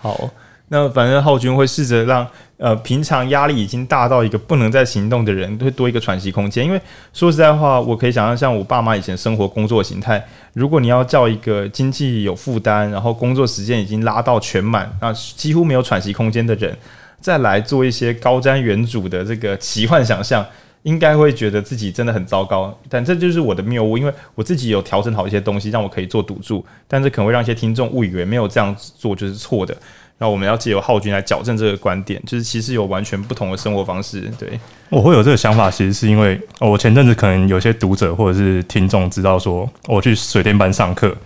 [0.00, 0.30] 好，
[0.68, 2.26] 那反正浩君会试着让。
[2.60, 6.66] 呃，平常压力已经大到一个不能再行动的人，会多一个喘息空间。
[6.66, 6.80] 因为
[7.12, 10.20] 说实在话，我可以想象，像我爸妈以前生活工作形态，
[10.54, 16.76] 如果你要叫一个经济有负担，然后工作时间已经拉到全满，那几乎没有喘息空间的人，
[17.20, 20.44] 再来做一些高瞻远瞩的这个奇幻想象，
[20.82, 22.76] 应该会觉得自己真的很糟糕。
[22.88, 29.76] 但这就是我的谬误，因为我自己有调整好一些东西，让我可以做赌注，但是可能会让一些听众误以为没有这样做就是错的。
[30.20, 34.28] 那我们要借由浩君来矫正这个观点，就是其实有完全不同的生活方式。
[34.36, 34.58] 对，
[34.88, 41.16] 我会有这个想法，其实是因为我前阵子可能有些读者或者是听众知道说我去水电班上课，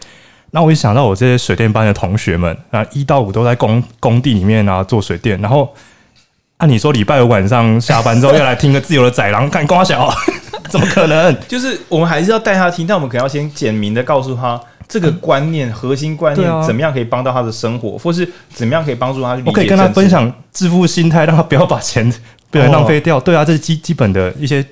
[0.51, 5.75] 那我一想到我这些水电班的同学们那，一到五都在工工地里面啊做水电，然后
[6.63, 10.09] 按你说礼拜五晚上下班之后要来听个自由的宰狼看瓜小，
[10.71, 11.37] 怎么可能？
[11.49, 14.61] 就是我们还是要带他听，但我们可能要先简明的告诉他。
[14.87, 19.43] 这个观念、嗯、核心观念怎么样可以帮到他的生活，啊、或是怎么样可以帮助他去？
[19.45, 22.09] 我可以跟他分享致富心态，让他不要把钱
[22.49, 23.19] 不要浪费掉。
[23.19, 24.65] 对啊，这是基基本的一些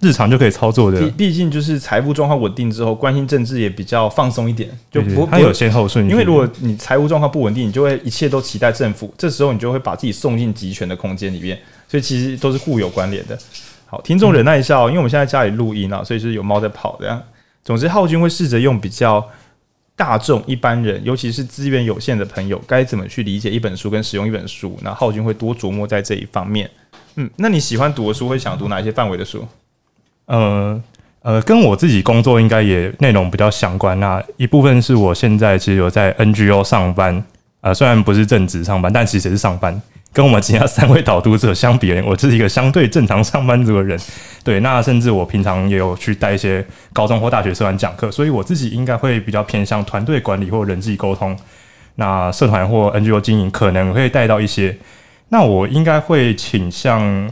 [0.00, 1.00] 日常就可以操作的。
[1.10, 6.10] 毕竟就是财务状况稳定之后，关心政治也比较放松一点，就不对对对，他有先后顺序。
[6.10, 11.58] 因为如果你财务状况不稳定，你就会一切都期待政府，这时候你就会把自己送进集权的空间里面。
[11.88, 13.38] 所以其实都是互有关联的。
[13.86, 17.22] 好，听众忍耐一下哦，因为我们现在家里录音啊，所以是有猫在跑这样。
[17.64, 19.26] 总之，浩君会试着用比较。
[19.98, 24.78] 大众一般人，尤其是资源有限的朋友，该怎么去理解一本书跟使用一本书？
[24.82, 26.70] 那浩君会多琢磨在这一方面。
[27.14, 29.42] 嗯，那你喜欢读的书，会想读哪一些范围的书？
[30.26, 30.82] 呃
[31.22, 33.98] 呃，跟我自己工作应该也内容比较相关。
[33.98, 37.24] 那一部分是我现在其实有在 NGO 上班，
[37.62, 39.80] 呃，虽然不是正职上班，但其实是上班。
[40.12, 43.98] 跟我们其他三位导读者相比，我是一个相对正常上班族的人。
[44.42, 51.36] 对，那甚至我平常也有去带一些高中或大学社团讲课，所以我自己应该会比较偏向团队管理或人际沟通。
[51.96, 54.74] 那社团或 NGO 经营可能会带到一些。
[55.28, 57.30] 那我应该会倾向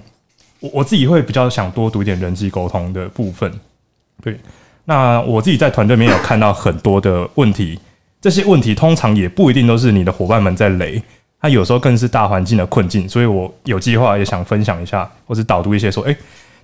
[0.64, 3.52] 我我自己会比较想多读一点人际沟通的部分。
[4.22, 4.40] 对，
[4.86, 7.78] 那我自己在团队里面有看到很多的问题，
[8.18, 11.02] 这些问题通常也不一定都是你的伙伴们在雷。
[11.38, 16.16] 它有时候更是大环境的困境，所以我有计划也想分享一下，或是导读一些说，诶、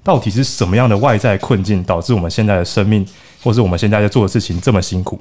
[0.03, 3.07] 到底是什么样的外在困境导致我们现在的生命，
[3.43, 5.21] 或是我们现在在做的事情这么辛苦？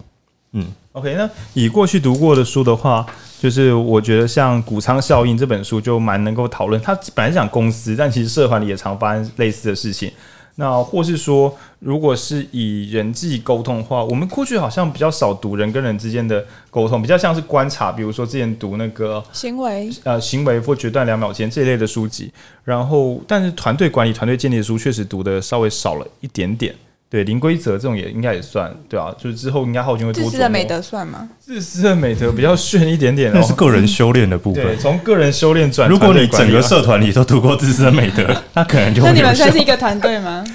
[0.54, 3.06] 嗯，OK，那以过去读过的书的话，
[3.40, 6.82] 就是我觉得像《谷仓效应》这本书就蛮能够讨论。
[6.82, 10.12] 它本来是讲公司，但其实社团里也常发生类似的事情。
[10.56, 17.92] 那或是说，如果是以人际沟通的话，我们过去好像比较少读人跟人之间的沟通，比较像是观察。
[17.92, 22.30] 比如说之前读那个行为，呃，行为或决断两秒间这一类的书籍。
[22.66, 26.76] 然后，但是团队管理、团队建立的书确实读的稍微少了一点点。
[27.12, 30.24] 对，零规则这种也应该也算，对啊，就是之后应该浩君会多。
[30.24, 31.28] 自私的美德算吗？
[31.40, 34.64] 自私的美德比较炫一点点，那是个人修炼的部分。
[34.64, 35.90] 对，从个人修炼转。
[35.90, 39.08] 如果你整个社团里都读过自私的美德，那可能就会。
[39.08, 40.46] 那你们算是一个团队吗？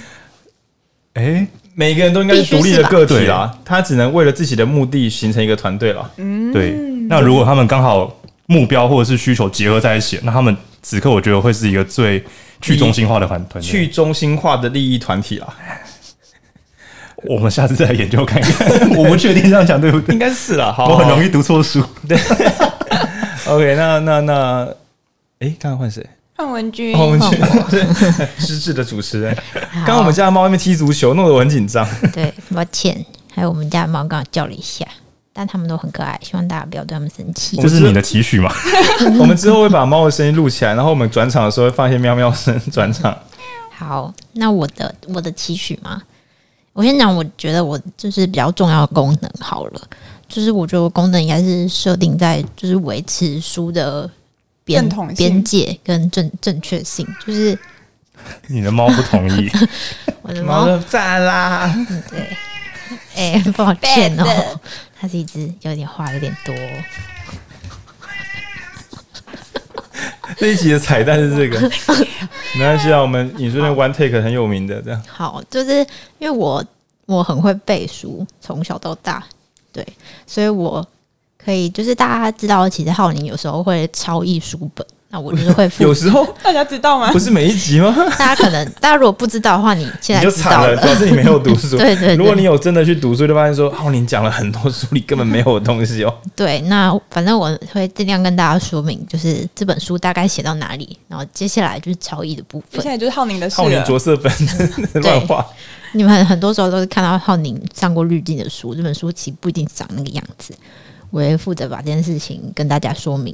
[1.15, 6.09] 哎、欸，每个人都应该是独立的个体啦，他只能为了自己的目的形成一个团队了。
[6.19, 6.71] 嗯，对。
[7.09, 12.25] 那如果他们刚好目标或者是需求结合在一起，那他们此刻我觉得会是一个最
[12.61, 15.49] 去中心化的团团去中心化的利益团体啦。
[17.29, 20.13] 我们下次再来研究看看， 我不确定这样讲对不对？
[20.13, 21.83] 应该是啦，好，我很容易读错书。
[22.09, 22.19] 对
[23.47, 24.65] ，OK，那那那，
[25.41, 26.05] 哎、欸，刚刚换谁？
[26.37, 27.39] 范文君，范文君，
[28.39, 29.37] 失智的主持人。
[29.73, 31.87] 刚刚我们家的猫外面踢足球，弄得我很紧张。
[32.13, 33.05] 对，抱歉。
[33.33, 34.85] 还有我们家的猫刚刚叫了一下，
[35.33, 37.57] 但他们都很可爱，希望大家不要对他们生气。
[37.57, 38.53] 这是你的期许吗？
[39.19, 43.17] 我们之后会把猫的声音录起来，然后我们转场的时候会放一些喵喵声转场。
[43.77, 46.03] 好，那我的我的期许吗？
[46.75, 49.81] 我先讲，我觉得我就是比较重要的功能好了，
[50.29, 54.11] 就是我觉得我功能应该是设定在就是维持书的
[54.65, 57.57] 边边界跟正正确性，就是
[58.49, 59.49] 你的猫不同意，
[60.23, 61.73] 我的猫，的赞啦！
[62.11, 62.37] 对，
[63.15, 64.61] 哎、抱歉哦，
[64.99, 66.55] 它是一只有点话有点多。
[70.37, 71.61] 这一集的彩蛋是这个，
[72.55, 75.03] 没关系啊，我们你说那 one take 很有名的这样。
[75.09, 75.79] 好，就是
[76.19, 76.65] 因为我
[77.07, 79.23] 我很会背书，从小到大，
[79.73, 79.87] 对，
[80.27, 80.87] 所以我
[81.37, 84.87] 可以就是大家知道，其实浩宁有时候会抄译书本。
[85.15, 87.13] 那我就是会有时候大家知道吗？
[87.13, 87.95] 不是每一集吗？
[88.19, 91.77] 大家可能大家如果不知道的话，你 现在就惨了，主要是你没有读书。
[91.79, 96.13] 对，对对，如果你有真的去读书，就发现说哦，你讲了很多书里根本没有的东西哦。
[96.35, 102.83] 对，那反正我会尽量跟大家说明，就是这本书大概写到哪里，然后接下来就是超译的部分。
[102.83, 104.33] 现在就是浩宁的事浩宁着色本
[104.95, 105.47] 乱画。
[105.93, 110.53] 你们很多时候都是看到浩宁上过滤镜的书，这本书其实不一定长那个样子。
[111.11, 113.33] 我也负责把这件事情跟大家说明。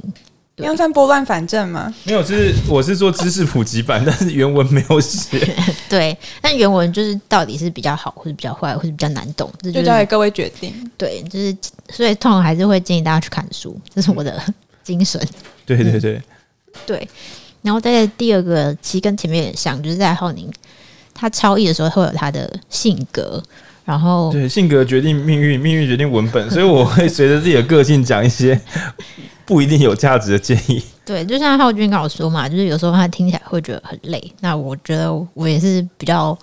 [0.61, 1.93] 你要算拨乱反正吗？
[2.03, 5.39] 没有，就是我是做知识普及版， 但是原文没有写。
[5.89, 10.73] 对，但原文就是到底是比较好，或是比较坏，或是比较难懂，这就交给各位决定。
[10.95, 11.55] 对，就是
[11.89, 14.41] 所以通常还是会建议大家去看书， 这是我的
[14.83, 15.19] 精神。
[15.65, 16.23] 对对对、嗯、
[16.85, 17.07] 对。
[17.63, 20.51] 然后在第二个，其实跟前面有点像，就是在浩宁
[21.13, 23.41] 他超译的时候会有他的性格，
[23.85, 28.59] 然后对性格决定命运，命运决定文本，所以我会随着自己的个性讲一些。
[29.51, 30.81] 不一定有价值的建议。
[31.03, 34.33] 对，就像浩君跟我说嘛，就是有时候他听起来会觉得很累。
[34.39, 36.37] 那我觉得我也是比较，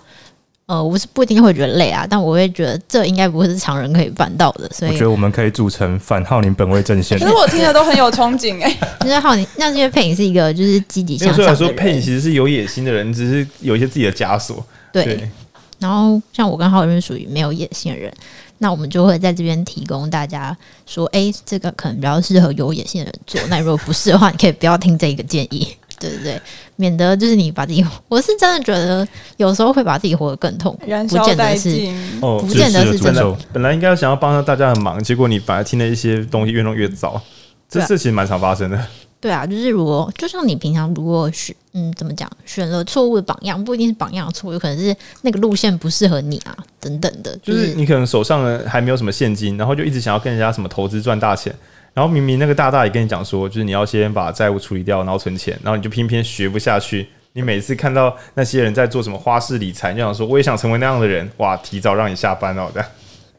[0.67, 4.69] 呃，我是不一定会觉得累啊，但我会觉得这应该不会是常人可以办到的。
[4.69, 7.17] 所以我觉得我们可以组成反浩宁本位阵线。
[7.19, 11.55] 可是我听的都很有憧憬哎、欸，因 为浩宁，那是因为佩影是一个就是积极向上的人。
[11.55, 14.63] 说佩影其实是有野心的人，只是有一些自己的枷锁。
[14.93, 15.03] 对。
[15.03, 15.31] 对
[15.79, 18.13] 然后像我跟浩君属于没有野心的人。
[18.59, 20.55] 那我们就会在这边提供大家
[20.85, 23.41] 说，哎、欸，这个可能比较适合有野心的人做。
[23.49, 25.67] 那如果不是的话，你可以不要听这一个建议，
[25.99, 26.41] 对对对，
[26.75, 29.07] 免得就是你把自己，我是真的觉得
[29.37, 31.89] 有时候会把自己活得更痛苦，不见得是，
[32.21, 33.37] 哦，不见得是真的。
[33.53, 37.21] 本来应该想要帮大家的忙，结果你反而听了一些东西越弄越糟，
[37.69, 38.79] 这事情蛮常发生的。
[39.21, 47.37] 对啊，就是如果就像你平常如果选，嗯，怎么讲，选了错误的榜样，不一定是榜样的错，有可能是那个路线不适合你啊，等等的。
[47.43, 51.53] 就是、就是、你可能手上呢还没有什么现金，然后就一直想要跟人家什么投资赚大钱，
[51.93, 57.09] 然后明明那个大大也跟你讲说，就是你要先把债务处理掉，然后存钱，然后你就偏偏学不下去。
[57.33, 62.89] 你每次看到那些人在做什么花式理财，你就想说我也想成为那样的人，哇，提早让你下班哦这样。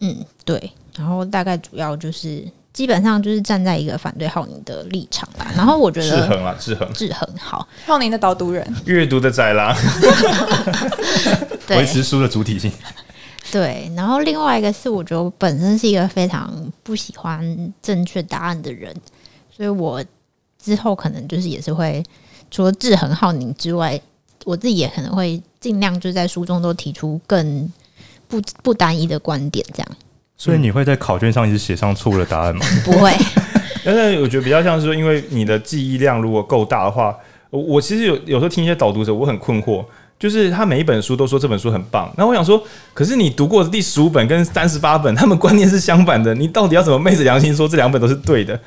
[0.01, 2.45] 嗯，对，然后大概主要就是。
[2.73, 7.67] 基本上就是站在一个反对浩宁的立场吧，然后我觉得制衡啊，制衡，制衡好。
[7.85, 9.77] 浩宁的导读人，阅读的宰狼，
[11.71, 12.71] 维持书的主体性。
[13.51, 18.95] 对，然后另外一个是，我觉得我本身是一个非常不喜欢正确答案的人，
[19.51, 20.03] 所以我
[20.63, 22.01] 之后可能就是也是会
[22.53, 24.01] 除了制衡浩宁之外，
[24.45, 27.69] 我自己也可能会尽量就在书中都提出更
[28.29, 29.89] 不不单一的观点，这样。
[30.41, 32.65] 所以你会在考卷上一直写上错误的答案吗？
[32.83, 33.13] 不会，
[33.85, 37.15] 但是我觉得比较像是说，因为你的记忆量如果够大的话，
[37.51, 39.85] 我我其实有有时候听一些导读者，我很困惑，
[40.19, 42.63] 就是他每一本书都说这本书很棒，那我想说，
[42.95, 48.59] 可是你读过的第十五本跟三十八本，他们观念是相反的，你到底要怎么昧着良心说这两本都是对的？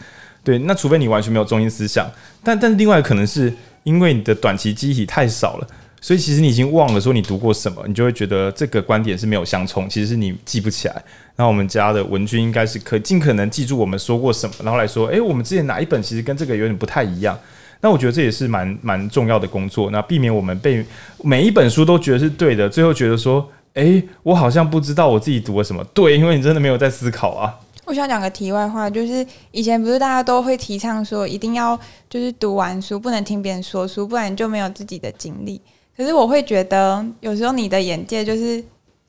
[0.43, 2.07] 对，那除非你完全没有中心思想，
[2.43, 3.51] 但但是另外可能是
[3.81, 5.67] 因为你的短期记忆太少了。
[5.99, 11.01] 所以其实你已经忘了说你读过什么，你就会觉得这个观点是没有相冲，其实是你记不起来。
[11.35, 17.37] 那我们家的文君应该是可尽可能记住我们说过什么，然后来说，诶，我们之前哪一本其实跟这个有点不太一样。
[17.81, 20.85] 那我觉得这也是蛮蛮重要的工作，那避免我们被
[21.21, 25.83] 每一本书都觉得是对的，最后觉得说，诶，我好像不知道我自己读了什么。
[25.93, 27.59] 对，因为你真的没有在思考啊。
[27.85, 31.77] 我想讲个题外话，就是以前不是大家都会提倡说，一定要
[32.09, 35.59] 就是读完书，不能听别人说书，不然就没有自己的经历。
[35.97, 38.63] 可是我会觉得，有时候你的眼界就是，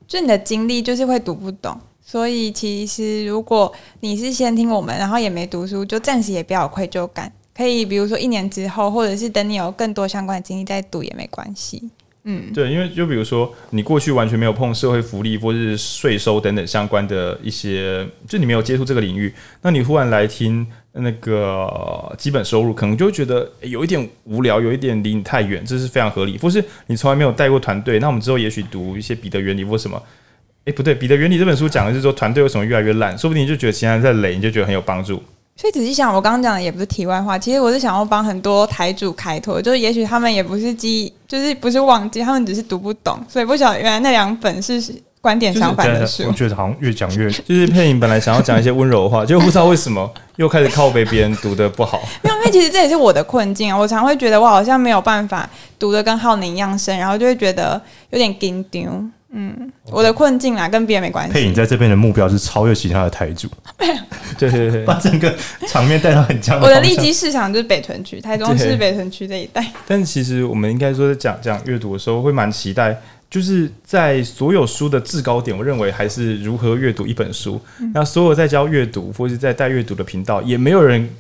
[0.09, 1.79] 就你的经历就是会读不懂。
[2.05, 7.33] 所以其实如果你是先听我们，然后也没读书，就暂时也不要有愧疚感。
[7.57, 11.91] 可以比如说一年之后，或者是等你有更多相关的经历再读也没关系。
[12.25, 26.39] 嗯，对，因为就比如说你过去完全没有碰社会福利或是税收等等相关的一些，就你没有接触这个领域，那你忽然来听那个基本收入，可能就会觉得有一点无聊，有一点离你太远，这是非常合理。
[26.39, 30.03] 或是你从来没有带过团队，那我们之后也许读一些彼得原理或什么，
[30.67, 35.23] 哎，不对，彼得原理这本书讲的是说团队为什么越来越烂，说不定你就觉得其他人在累，你就觉得很有帮助。
[35.57, 37.39] 所以仔细想，我刚刚讲的也不是题外话。
[37.39, 44.83] 其实我是想要帮很多台主开脱，就是也许他们也不是记，就是不是忘记，他们只是读不懂，所以不晓得原来那两本是
[45.21, 46.25] 观点相反的书。
[46.27, 52.03] 我觉得好像越讲越，就是佩影本来想要讲一些温柔的话，结果不知道为什么又开始靠背别人读的不好。
[52.23, 53.79] 没有，因为其实这也是我的困境啊。
[53.79, 55.49] 我常会觉得我好像没有办法
[55.79, 59.13] 读的跟浩宁一样深，然后就会觉得有点紧张。
[59.37, 61.33] 嗯，我的困境啊，跟别人没关系。
[61.33, 63.49] 佩影在这边的目标是超越其他的台主，
[64.39, 65.35] 对对对，把整个
[65.69, 66.61] 场面带到很僵。
[66.61, 69.65] 我的利基市场就是北屯区，台中市北屯区这一带。
[69.87, 72.97] 但其实我们应该说，在讲讲阅读的时候，会蛮期待，
[73.29, 77.61] 就是在所有书的制高点，我认为还是如何阅读一本书。
[77.81, 81.11] 嗯、那所有在教阅读或是在带阅读的频道，也没有人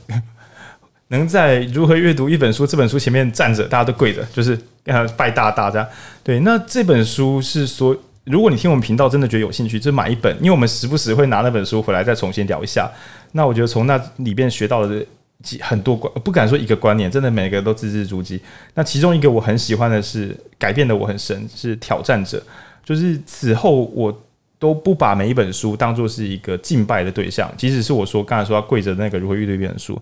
[1.09, 4.59] 能在如何阅读一本书这本书前面站着，大家都跪着，就是。
[4.86, 5.88] 呃，拜大大家
[6.22, 6.40] 对。
[6.40, 12.86] 那这本书是说，如果你听我们频道真的觉得有兴趣，就买一本，因为我们时不时会拿那本书回来再重新聊一下。
[13.32, 15.02] 那我觉得从那里边学到的
[15.42, 18.38] 几很多观，不敢说一个观念，真的每个都字字珠玑。
[18.74, 22.42] 那其中一个我很喜欢的是改变的我很深，是挑战者。
[22.84, 24.14] 就是此后我
[24.59, 29.98] 都不把每一本书当做是一个敬拜的对象，即使是我说刚才说要跪着那个如何阅读一本书。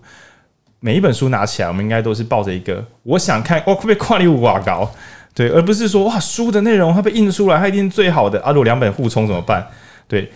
[0.85, 4.91] 每一本书拿起来，我们应该都是抱着一个我想看，哦，会不会跨立哇高？
[5.33, 8.37] 对，而不是说哇，书的内容它被印出来，它一定是最好的。
[8.41, 9.65] 啊，如果两本互冲怎么办？
[10.09, 10.29] 对，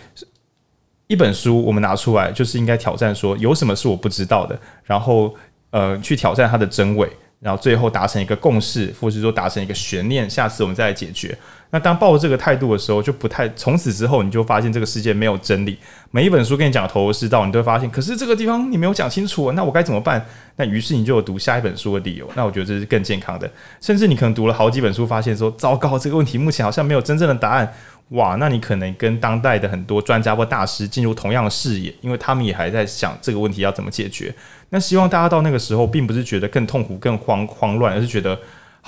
[1.06, 5.34] 一本书我们拿出来，就是应该挑战说有什么是我不知道的，然后
[5.68, 7.06] 呃，去挑战它的真伪。
[7.40, 11.38] 然后最后达成一个共识，或是说达成一个悬念，下次我们再来解决。
[11.70, 15.78] 那当抱着这个态度的时候，就不太从此之后，你就发现这个世界没有真理。
[16.10, 20.24] 每一本书跟你讲头头是道，你都会发现，可是这个地方你没有讲清楚，那我该怎么办？
[20.56, 22.26] 那于是你就有读下一本书的理由。
[22.34, 23.50] 那我觉得这是更健康的。
[23.80, 27.70] 甚至你可能读了好几本书，发现说糟糕，这个问题目前好像没有真正的答案。
[28.12, 34.34] 哇，那你可能跟当代的很多专家或大师进入同样的视野，因为他们也还在想这个问题要怎么解决。
[34.70, 38.38] 那希望大家到那个时候，并不是觉得更痛苦、更慌慌乱，而是觉得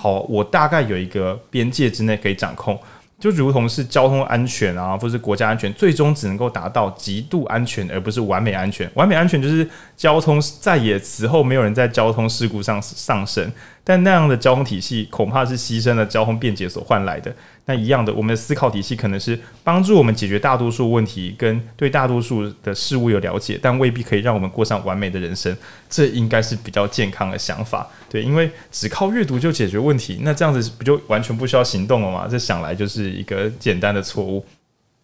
[0.02, 2.78] 好，我大概有一个边界之内可以掌控。
[3.18, 8.90] 就如同是交通安全啊，或是国家安全，最终只能够达到极度安全，而不是完美安全。
[8.94, 17.34] 完美安全就是交通再也此后没有人在交通事故上上升，但那样的交通体系恐怕是牺牲了交通便捷所换来的。
[17.66, 25.56] 那一样的，我们的思考体系可能是帮助我们解决大多数问题，跟对大多数的事物有了解，但未必可以让我们过上完美的人生。
[25.88, 27.88] 这应该是比较健康的想法。
[28.08, 32.26] 对，因为只靠阅读就解决问题，那这样子不就完全不需要行动了吗？
[32.28, 34.44] 这想来就是一个简单的错误。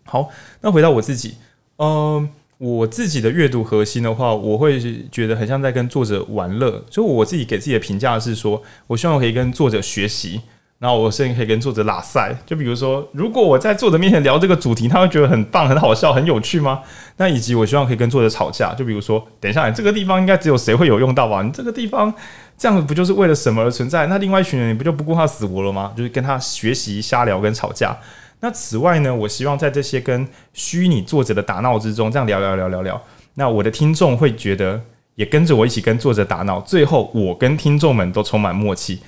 [0.04, 0.28] 好，
[0.60, 1.36] 那回到我自己，
[1.78, 2.28] 嗯、
[2.58, 4.80] 我自己的阅读核心的话，我会
[5.10, 6.82] 觉得很像在跟作者玩乐。
[6.90, 10.40] 所以我自己给自己的评价是说，我希望我可以跟作者学习，
[10.78, 12.34] 然后我甚至可以跟作者拉赛。
[12.46, 16.80] 就比如说，如果我在作者面前聊这个主题，他会觉得很棒、很好笑、很有趣吗？
[17.18, 18.72] 那以及我希望可以跟作者吵架。
[18.74, 21.42] 就比如说，等一下，你这个地方应该只有谁会有用到吧？
[21.42, 22.14] 你这个地方。
[22.58, 24.06] 这样子不就是为了什么而存在？
[24.06, 25.92] 那另外一群人你不就不顾他死活了吗？
[25.94, 27.94] 就是跟他学习瞎聊跟吵架。
[28.40, 33.02] 那此外呢，我希望在这些跟虚拟作者的打闹之中，这样聊聊聊聊聊，
[33.34, 34.80] 那我的听众会觉得
[35.14, 36.60] 也跟着我一起跟作者打闹。
[36.60, 39.00] 最后，我跟听众们都充满默契。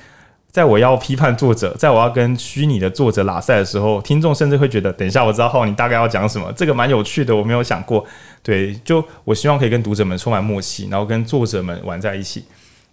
[0.50, 8.04] 在我要批判作者，在我要跟虚拟的作者拉赛的时候，听众甚至会觉得，等一下我知道后你大概要讲什么，这个蛮有趣的，我没有想过。
[8.42, 12.44] 对，就我希望可以跟读者们充满默契，然后跟作者们玩在一起。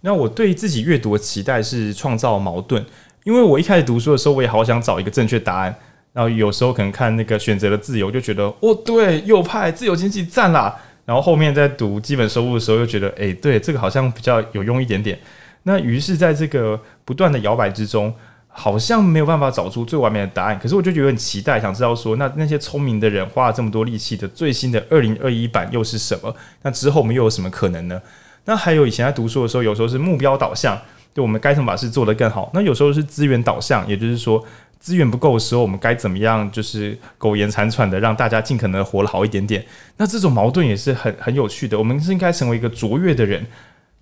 [0.02, 2.84] 那我对自己阅读的期待是创造矛盾，
[3.24, 5.74] 因为我一开始读书的时候，我也好想找一个正确答案。
[6.16, 10.74] 然后有时候可能看那个选择的自由，就觉得哦，对，右派自由经济赞啦。
[11.04, 15.18] 然后后面在读基本收入的时候，又觉得诶，对，这个好像比较有用一点点。
[15.64, 18.14] 那于是在这个不断的摇摆之中，
[18.48, 20.58] 好像没有办法找出最完美的答案。
[20.58, 26.34] 可是我就觉得很期待，想知道说，那那些聪明的人花了这么多力气的最新的二零二一版又是什么？
[26.62, 28.00] 那之后我们又有什么可能呢？
[28.46, 30.80] 那还有以前在读书的时候，有时候是目标导向，
[31.12, 32.50] 就我们该怎么把事做得更好。
[32.54, 34.42] 那有时候是资源导向，也就是说
[34.78, 39.64] 资源不够的时候，我们该怎么样，就是苟延残喘的让大家尽可能活得好一点点。
[39.96, 41.78] 那这种矛盾也是很很有趣的。
[41.78, 43.44] 我们是应该成为一个卓越的人，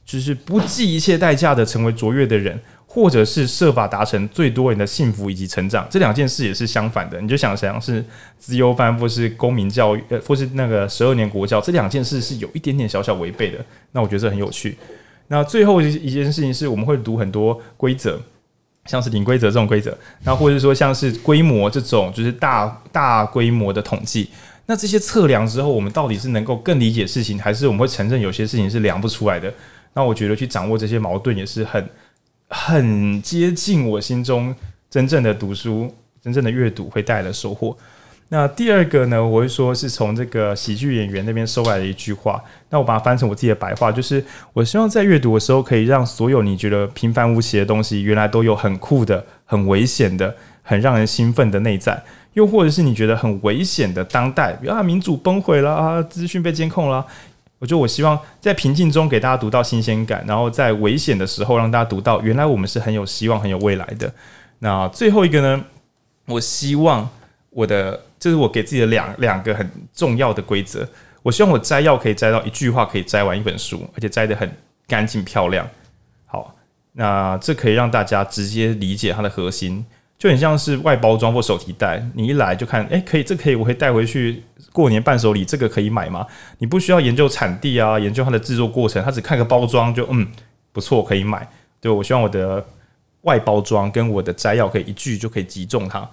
[0.05, 2.61] 就是不计一切代价的成为卓越的人。
[2.87, 7.21] 或者是设法达成最多人的幸福以及成长，这两件事也是相反的。
[7.21, 8.05] 你就想想是
[8.39, 13.59] 资优班，或是公民教育，呃，或是那个十二年国教，这两件事是有一点点小小违背的。
[13.91, 14.79] 那我觉得这很有趣。
[15.27, 18.23] 那最后一件事情是我们会读很多规则，
[18.87, 24.29] 像是零规则这种规则，那或者说像是规模这种，就是大大规模的统计。
[24.67, 29.53] 那这些测量之后，我们到底是能够更理解事情，还是我们会承认有些事情是量不出来的？
[29.93, 31.89] 那我觉得去掌握这些矛盾也是很。
[32.49, 34.55] 很接近我心中
[34.89, 37.77] 真正的读书、真正的阅读会带来的收获。
[38.31, 42.43] 那第二个呢，我会说是从这个喜剧演员那边收来的一句话。
[42.71, 52.03] 那我把它翻成我自己的白话，就是我希望在阅读的时候，可以让所有你觉得平凡无奇的东西，原来都有很酷的、很危险的、很让人兴奋的内在，
[52.33, 57.07] 又或者是你觉得很危险的当代，比如啊民主崩毁了啊，资讯被监控了。
[57.61, 64.13] 我觉得我希望在平静中给大家读到新鲜感，然后在危险的时候让大家读到原来我们是很有希望、很有未来的。
[64.59, 65.65] 那最后一个呢？
[66.27, 67.09] 我希望
[67.55, 70.87] 我的这、是我给自己的两两个很重要的规则。
[71.23, 74.55] 我希望我摘要可以摘到一句话，可以摘完一本书，而且摘得很
[74.87, 75.67] 干净漂亮。
[76.27, 76.55] 好，
[76.93, 79.87] 那这可以让大家直接理解它的核心，
[80.19, 82.07] 就很像是外包装或手提袋。
[82.15, 85.47] 你一来就看，诶，可以，这可以，我可以带回去过年伴手礼。
[85.47, 86.27] 这个可以买吗？
[86.59, 90.27] 你不需要研究产地啊，研究它的制作过程，它只看个包装就嗯
[90.73, 91.49] 不错，可以买。
[91.81, 92.63] 对，我希望我的
[93.23, 96.07] 外包装跟我的摘要可以一句就可以击中它。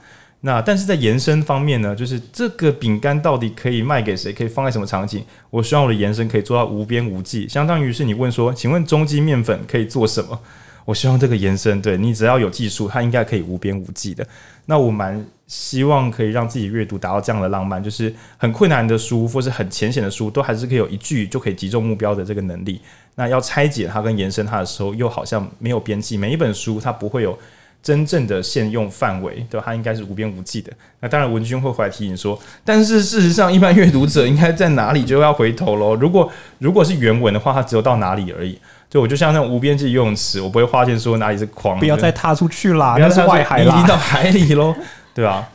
[0.43, 4.33] 那但是在延伸方面呢，就是这个饼干到底可以卖给谁？
[4.33, 5.23] 可以放在什么场景？
[5.51, 10.39] 我希望我的延伸可以做到无边无际，相当于是你问说，请问中筋面粉可以做什么？
[10.83, 14.25] 我希望这个延伸，对你只要有技术，它应该可以无边无际的。
[14.65, 22.81] 那我蛮希望可以让自己阅读达到这样的浪漫，就是很困难的书或是很浅显的书，都还是可以有一句就可以击中目标的这个能力。
[23.13, 27.37] 那要拆解它跟延伸它的时候，又好像没有边际，每一本书它不会有。
[27.81, 29.63] 真正的限用范围，对吧？
[29.65, 30.71] 它应该是无边无际的。
[30.99, 35.95] 那当然，文君会回来提醒说，但是事实上，一般阅读者应该在哪里就要回头喽。
[35.95, 38.59] 如果如果是原文的话，它只有到哪里而已。
[38.89, 44.75] 就我就像那种无边际游泳池，我不会发现说哪里是框，不要再踏出去啦，不要是外海啦，你到海里喽，
[45.13, 45.49] 对吧？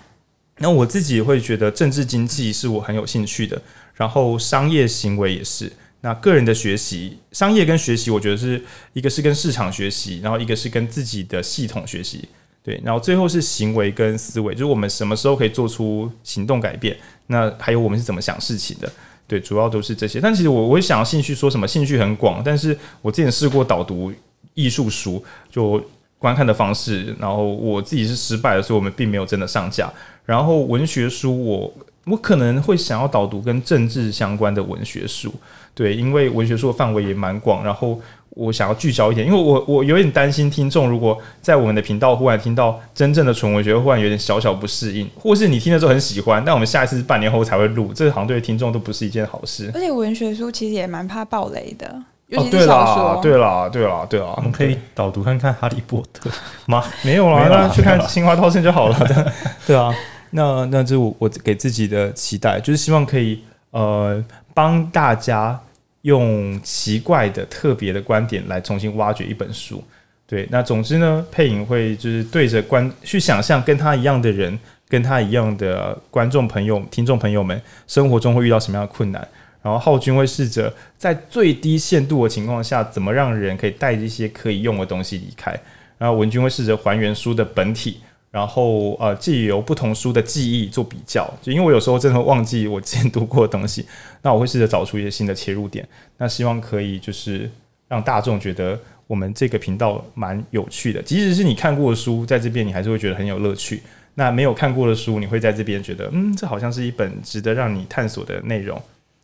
[0.59, 3.61] 那我自己会觉得政治经济是我很有兴趣的，
[3.95, 5.71] 然后商业行为也是。
[6.03, 12.29] 那个人的学习，商业跟学习，我觉得是一个是跟市场学习，然后一个是跟自己的系统学习，
[12.63, 16.97] 对，然后最后是行为跟思维，就是我们什么时候可以做出行动改变，
[17.29, 18.93] 那还有我们是怎么想事情的，
[19.27, 20.21] 对，主要都是这些。
[20.21, 24.13] 但其实我我会想要兴趣说什么，兴趣很广，但是我之前试过导读
[24.55, 25.83] 艺术书，就
[26.19, 29.93] 观看的方式，然后我自己是失败的，所以我们并没有真的上架。
[30.25, 31.75] 然后文学书，我
[32.05, 35.33] 我可能会想要导读跟政治相关的文学书。
[35.77, 38.01] 对，因为文学书的范围也蛮广，然后
[38.31, 49.71] 我想要聚焦一点，因为我我有点担心听众如果在我们的频道忽然听到真正的纯文学，忽然有点小小不适应，或是你听了之后很喜欢，但我们下一次是半年后才会录，这好像对听众都不是一件好事。
[49.75, 51.95] 而且文学书其实也蛮怕暴雷的，
[52.29, 53.21] 尤其是小说。
[53.23, 56.31] 对啦，对啦，对啦，我们可以导读看看《哈利波特》
[56.67, 56.83] 吗？
[57.03, 59.33] 没有啦，那去看《青花道歉》就好了。
[59.67, 59.95] 对啊，
[60.31, 64.25] 那那这我我给自己的期待就是希望可以呃
[64.55, 65.59] 帮大家。
[66.07, 69.83] 用奇怪的、特别的观点来重新挖掘一本书，
[70.25, 74.57] 对，那总之呢，配影会就是对着观去想象跟他一样的人，
[74.89, 79.29] 跟他一样的观众朋友、听众朋友们，生活中会遇到什么样的困难，
[79.63, 85.51] 然后浩君会试着在最低限度的情况下，怎么让人可以带一些可以用的东西离开，
[85.99, 87.99] 然后文君会试着还原书的本体。
[88.31, 93.87] 然后呃，借由不同书的记忆做比较，就因为我有时候真的忘记我之前读过的东西，
[94.21, 95.89] 那我会试着找出一些新的切入点。
[96.19, 97.51] 那希望可以就是
[97.89, 103.83] 让大众觉得我们这个频道蛮有趣的，即使是你看过的书，在这边你还是会觉得很有乐趣。
[104.15, 108.81] 那没有看过的书，你会在这边觉得，嗯，这好像是一本值得让你探索的内容。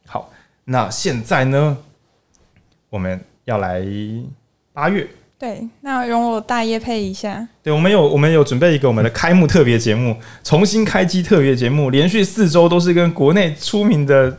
[0.06, 0.30] 好，
[0.64, 1.76] 那现在呢，
[2.88, 3.84] 我们要来
[4.72, 5.06] 八月。
[5.42, 7.44] 对，那容我大业配一下。
[7.64, 14.38] 对，我们有我们有准备一个我们的开幕特别节目，重新开机特别节目，连续四周都是跟国内出名的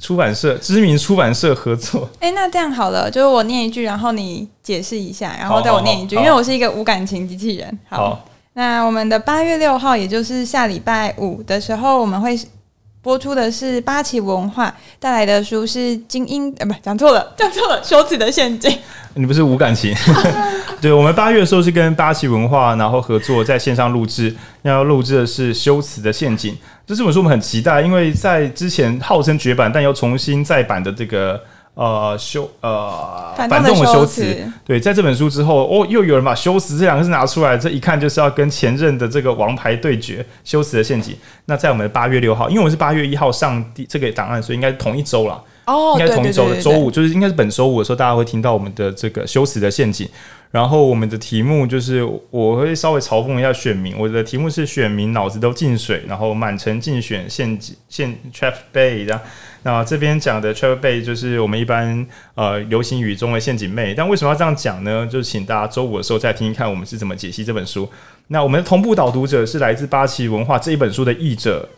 [0.00, 2.10] 出版社、知名出版社合作。
[2.18, 7.78] 哎，那这样好了，就是我念一句，然后你解释一下，然后再我念一句，因为我是一个无感情机器人。
[7.88, 12.36] 好，好，那我们的八月六号，也就是下礼拜五的时候，我们会。
[13.02, 18.78] 播出的是八旗文化带来的书是精英，呃，不，讲错了， 讲错了，修辞的陷阱。
[19.14, 19.94] 你不是无感情？
[20.80, 26.56] 对，我们八月的时候是跟八旗文化然后合作在线上录制，要录制的是修辞的陷阱。
[26.86, 31.40] 这这本书我们很期待，因为在之前号称绝版但又重新再版的这个。
[31.80, 41.16] 呃，修呃反动的修辞，对，在这本书之后，哦，又有人把修辞这两个字拿出来，这一看就是要跟前任的这个王牌对决，修辞的陷阱。
[41.46, 45.42] 那在我们的八月六号，因为我们是八月一号上第这个档案，所以应该是同一周了。
[45.64, 50.06] 哦，应该是同一周的周五，就是应该是本周五的时候，大家会听到我们的这个修辞的陷阱。
[50.50, 59.20] 然后我们的题目就是，我会稍微嘲讽一下选民，我的题目是选民脑子都进水，然后满城竞选陷阱陷 trap bay 这样。
[59.62, 63.94] 那这边讲的 Travel Bay 就是我们一般呃流行语中的陷阱妹。
[63.94, 65.06] 但为什么要这样讲呢？
[65.06, 67.88] 就是请大家周五的时候再听听看我们是怎么解析这本书。
[68.28, 71.68] 那我们的同步导读者是来自八旗文化这一本书的译者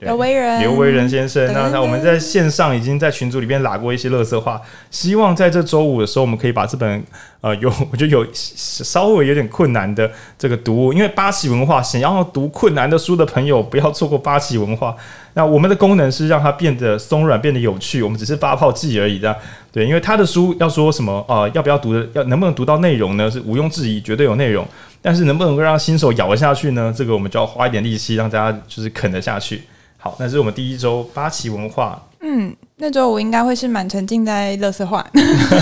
[0.00, 1.46] 刘维仁，刘维仁先生。
[1.46, 7.02] 对那那我们在线上已经在群组里边拉过一些乐色话，希望在这周五的时候，我们可以把这本
[7.40, 14.94] 呃有 我觉得有稍微有点困难的这个读物，因为八旗文化想要读困难的书的朋友，不要错过八旗文化。
[15.32, 19.34] 那我们的功能是让它变得松软，变得有趣，我们只是发泡剂而已，这样
[19.72, 19.86] 对。
[19.86, 23.30] 因为他的书要说什么呃，要不要读的，要能不能读到内容呢？
[23.30, 24.66] 是毋庸置疑，绝对有内容。
[25.00, 26.92] 但是能不能够让新手咬得下去呢？
[26.94, 29.62] 这个我们就要花一点力气，让大家就是啃得下去。
[30.06, 32.00] 好，那是我们第一周八旗文化。
[32.20, 35.04] 嗯，那周我应该会是蛮沉浸在乐色化。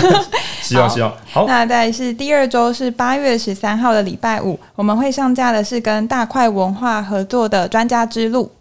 [0.61, 1.47] 希望希望好。
[1.47, 8.51] 那再是第二周是八月十三号的礼拜五，我们会上架的是跟大块文化合作的专家之路。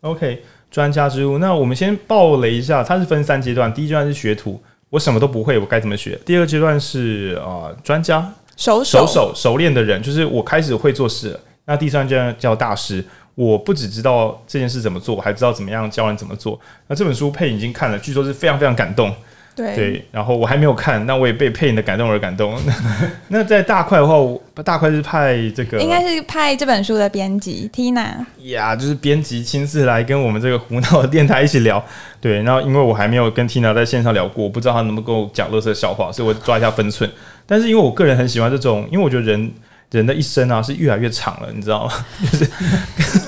[0.00, 1.36] OK，专家之路。
[1.36, 3.72] 那我们先爆雷一下，它是分三阶段。
[3.74, 4.58] 第一阶段是学徒，
[4.88, 6.18] 我什么都不会，我该怎么学？
[6.24, 11.40] 第二阶段是啊、呃，专家，熟手熟手熟练的人，就是我开始会做事了。
[11.66, 13.04] 那第三阶段叫大师。
[13.40, 16.60] 我不只知道这件事怎么做，我还知道怎么样教人怎么做。
[16.88, 19.10] 那这本书佩已经看了，据说是非常非常感动。
[19.56, 22.54] 对，对，然后我还没有看，那我也被佩你的感动而感动。
[23.28, 24.14] 那在大块的话，
[24.62, 28.08] 大块是派这个，应该是派这本书的编辑 Tina
[28.42, 31.82] 呀，就是编辑亲自来跟我们这个胡闹的电台一起聊。
[32.20, 37.10] 对，然后因为我还没有跟 Tina 在线上聊过，我不知道他能不能够讲乐色笑话，所以我抓一下分寸。
[37.46, 39.50] 但是因为我个人很喜欢这种，因为我觉得人。
[39.90, 41.92] 人的一生啊是越来越长了，你知道吗？
[42.30, 42.48] 就是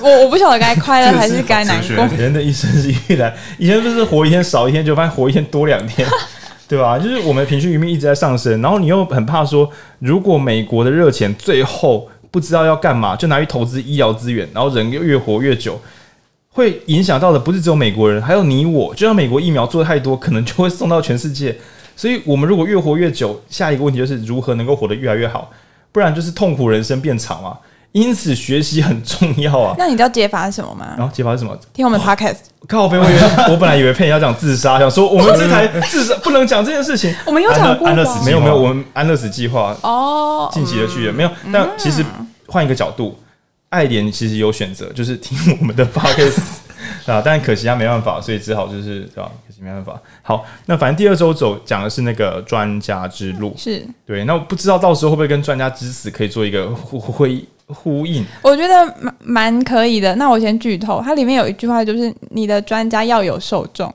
[0.01, 2.07] 我我不晓得该快乐还是该难过。
[2.17, 6.07] 人的一生是越来，以前不是活一天少一天，就发现活一天多两天，
[6.67, 6.97] 对吧？
[6.99, 15.81] 就是我们平均余命一直在上升，然后你又很怕说，如果美国的热钱最后不知道要干嘛，就拿去投资医疗资源，然后人又越活越久，
[16.49, 18.95] 会影响到的不是只有美国人，还有你我。
[18.95, 21.53] 就像美国疫苗做的太多，可能就会送到全世界。
[21.95, 25.51] 所以我们如果越活越久，下一个问题就是如何能够活得越来越好。
[25.93, 27.57] 不然就是痛苦人生变长嘛，
[27.93, 29.73] 因此学习很重要啊。
[29.77, 30.95] 那你知道解法是什么吗？
[30.97, 31.57] 然后解法是什么？
[31.71, 32.37] 听我们 podcast。
[32.67, 33.21] 靠北，我以为
[33.51, 37.13] 我本来以为佩要讲自杀，想说我们这台 自杀不能讲这件事情。
[37.25, 41.29] 我们有讲过安乐死，没有没有，我们安乐死计划哦，晋级的剧没有。
[41.51, 42.03] 但其实
[42.47, 43.19] 换一个角度，
[43.69, 46.39] 爱莲其实有选择，就是听我们的 podcast
[47.05, 49.31] 啊，但可惜他没办法，所以只好就是对吧？
[49.47, 49.99] 可惜没办法。
[50.21, 54.23] 好，那反正第二周走讲的是那个专家之路，是对。
[54.25, 57.11] 那我不知道到时候会不会跟专家之死可以做一个呼呼
[57.67, 58.25] 呼应？
[58.41, 60.15] 我觉得蛮蛮可以的。
[60.15, 63.93] 那我先剧透，它里面有一句话，就是你的专家要有受众。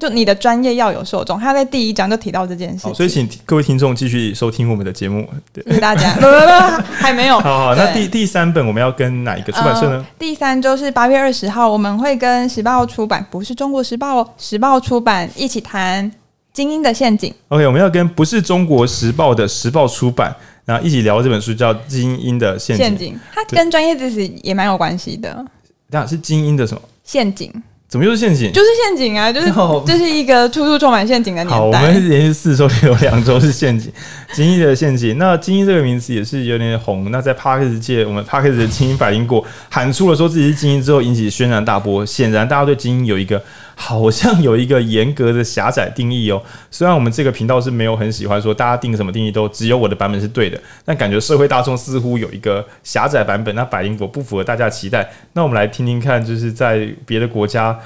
[0.00, 5.28] 就你的专业要有受众，他在第一章就提到这件事情，所以请各位听众继续收听我们的节目。
[5.52, 6.08] 对，大家。
[6.92, 7.38] 还没有。
[7.38, 9.96] 好，好，那第第三本我们要跟哪一个出版社呢？
[9.96, 16.10] 呃、第三周是八月二十号，我们会跟时报出版，不是中国时报哦，时报出版一起谈
[16.52, 17.30] 《精英的陷阱》。
[17.48, 20.34] OK，我们要跟不是中国时报的时报出版，
[20.64, 22.86] 然后一起聊这本书，叫《精英的陷阱》。
[22.88, 25.44] 陷阱，它跟专业知识也蛮有关系的。
[25.88, 26.80] 那是精英的什么？
[27.04, 27.52] 陷阱。
[27.92, 28.50] 怎么又是陷阱？
[28.50, 29.30] 就是陷阱啊！
[29.30, 29.52] 就是
[29.86, 31.54] 这是一个处处充满陷阱的年代。
[31.54, 33.92] 好，我们连续四周有两周是陷阱，
[34.32, 35.18] 精英的陷阱。
[35.18, 37.10] 那精英这个名词也是有点红。
[37.10, 42.06] 那在 Podcast 界，我们 Podcast 的精英反映过喊出了说自己是精英之后，引起轩然大波。
[42.06, 43.42] 显然，大家对精英有一个。
[43.84, 46.40] 好像有一个严格的狭窄定义哦。
[46.70, 53.52] 虽然我们这个频道是没有很喜欢说大家定什么定义都只有我的版本是对的，但感觉社会大众似乎有一个狭窄版本。
[53.56, 55.10] 那百灵果不符合大家期待。
[55.32, 57.76] 那我们来听听看，就是在别的国家，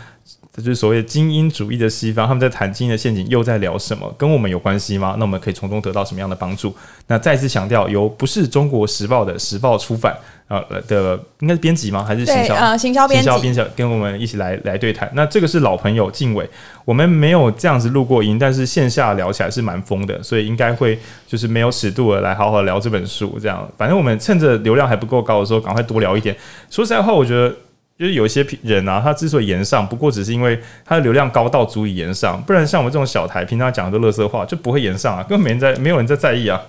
[0.56, 4.12] 就是所谓精英主义的西方，他们在谈精英的陷阱又在聊什么？
[4.16, 5.14] 跟我们有关系吗？
[5.18, 6.74] 那我们可以从中得到什么样的帮助？
[7.06, 10.16] 那再次强调，由不是中国时报的时报出版。
[10.48, 12.04] 呃的应该是编辑吗？
[12.04, 12.54] 还是行销？
[12.54, 15.10] 呃，行销编辑，编辑跟我们一起来来对谈。
[15.12, 16.48] 那这个是老朋友静伟，
[16.84, 20.96] 我们没有这样子录过音，但是线下聊起来是蛮疯的，所以应该会
[21.26, 23.36] 就是没有尺度的来好好聊这本书。
[23.42, 26.36] 这样，反正我们趁着流量还不够高的时候，赶快多聊一点。
[26.70, 27.52] 说实在话，我觉得
[27.98, 36.60] 就是有一些人啊，他之所以延上，不过只是因为他的流量高到足以延上，不然像我们这种小台，平常讲的都乐色话，就不会延上啊，根本没人在，没有人在在意啊。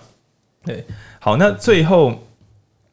[0.65, 0.85] 对，
[1.19, 2.23] 好，那最后，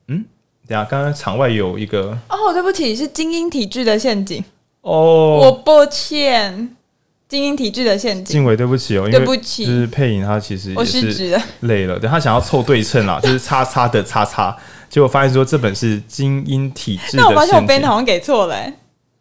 [0.09, 0.25] 嗯。
[0.67, 4.43] 等下，刚刚场外有一个哦，对不起，是精英体制的陷阱。
[4.81, 6.75] 哦，我抱歉，
[7.29, 14.57] 精英体制的陷阱，静伟，对不起哦，对不起，就是配音他其实也是累了，了等他想要凑对称啦，就是叉叉的叉叉，
[14.95, 18.57] 结果发现说这本是精英体制，那我发现我 banner 好像给错了，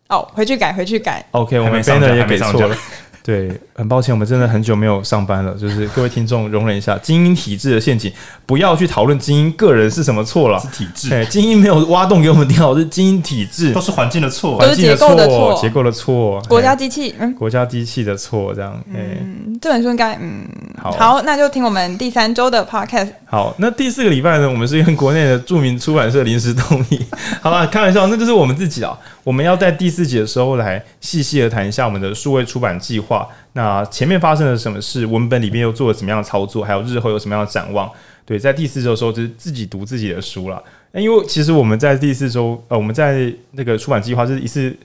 [0.07, 2.77] 哦，回去改，回去改，OK，我们 banner 也给错了。
[3.23, 5.53] 对，很抱歉，我们真的很久没有上班了。
[5.53, 8.11] 就是各位听众容忍一下，精英体制的陷阱，
[8.45, 11.07] 不要去讨论精英个人是什么错了，是体制。
[11.07, 18.77] 对，精英没有挖洞给我们跳，是精英体制，都是环境的错，环境的错，结构的错，国家机器，嗯，国家机器的错，这样。
[18.93, 20.45] 嗯，这本书应该，嗯，
[20.77, 23.07] 好，好，那就听我们第三周的 podcast。
[23.25, 26.99] 好，那第四个礼拜呢，我们是跟国内的著名出版社临时动议。
[27.39, 28.99] 好了，开玩笑，那就是我们自己啊。
[29.23, 33.12] 我们要在第四集的时候来细细的谈一下我们的数位出版计划。
[33.53, 35.05] 那前面发生了什么事？
[35.05, 36.63] 文本里面又做了什么样的操作？
[36.63, 37.91] 还有日后有什么样的展望？
[38.25, 40.63] 对，在第四周的时候就是自己读自己的书了。
[40.91, 44.75] 那因为其实我们在第四周，呃，我们在那个出版计划是一次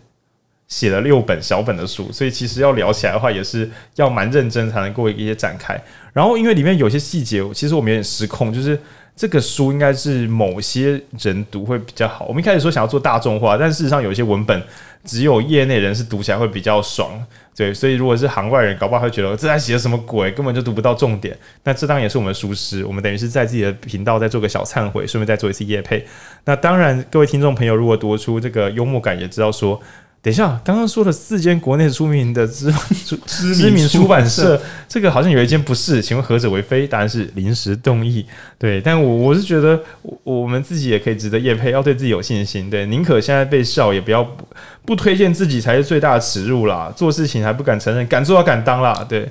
[0.67, 5.81] 写了六本小本的书，所以其实要聊起来的话，也是要蛮认真才能够一些展开。
[6.13, 8.79] 然后因为里面有些细节，其实我们有点失控，就是。
[9.19, 12.25] 这个书应该是某些人读会比较好。
[12.27, 14.63] 我们一开始说想要做大众化，但事实上有一些文本
[15.05, 17.21] 只有业内人士读起来会比较爽，
[17.57, 17.75] 对。
[17.75, 21.37] 所以如果是行外人，搞不好会觉得这在写什么鬼，根本就读不到重点。
[21.65, 26.07] 那这当然也是我们的疏失，我们等于是在自己的频道再做个小忏悔，顺便再做一次业配。
[26.45, 29.81] 那当然，各位听众朋友如果读出这个幽默感，也知道说。
[30.29, 32.71] 等一下，刚刚说的四间国内出名的知
[33.25, 36.87] 知名出版社，这个好像有一间不是，请问何者为非？
[36.87, 38.27] 答案是临时动议。
[38.59, 39.81] 对，但我我是觉得，
[40.25, 42.69] 我们自己也可以值得业配，要对自己有信心。
[42.69, 44.47] 对，宁可现在被笑，也不要不，
[44.85, 46.93] 不推荐自己才是最大的耻辱啦。
[46.95, 49.07] 做事情还不敢承认，敢做要敢当啦。
[49.09, 49.27] 对，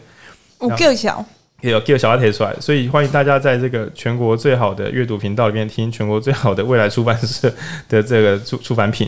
[0.58, 1.24] 我够小，
[1.62, 7.54] 有够小要提出来，所以欢迎大家在这个全国最好的阅读频道里面听全国最好的未来出版社
[7.88, 9.08] 的这个出出版品。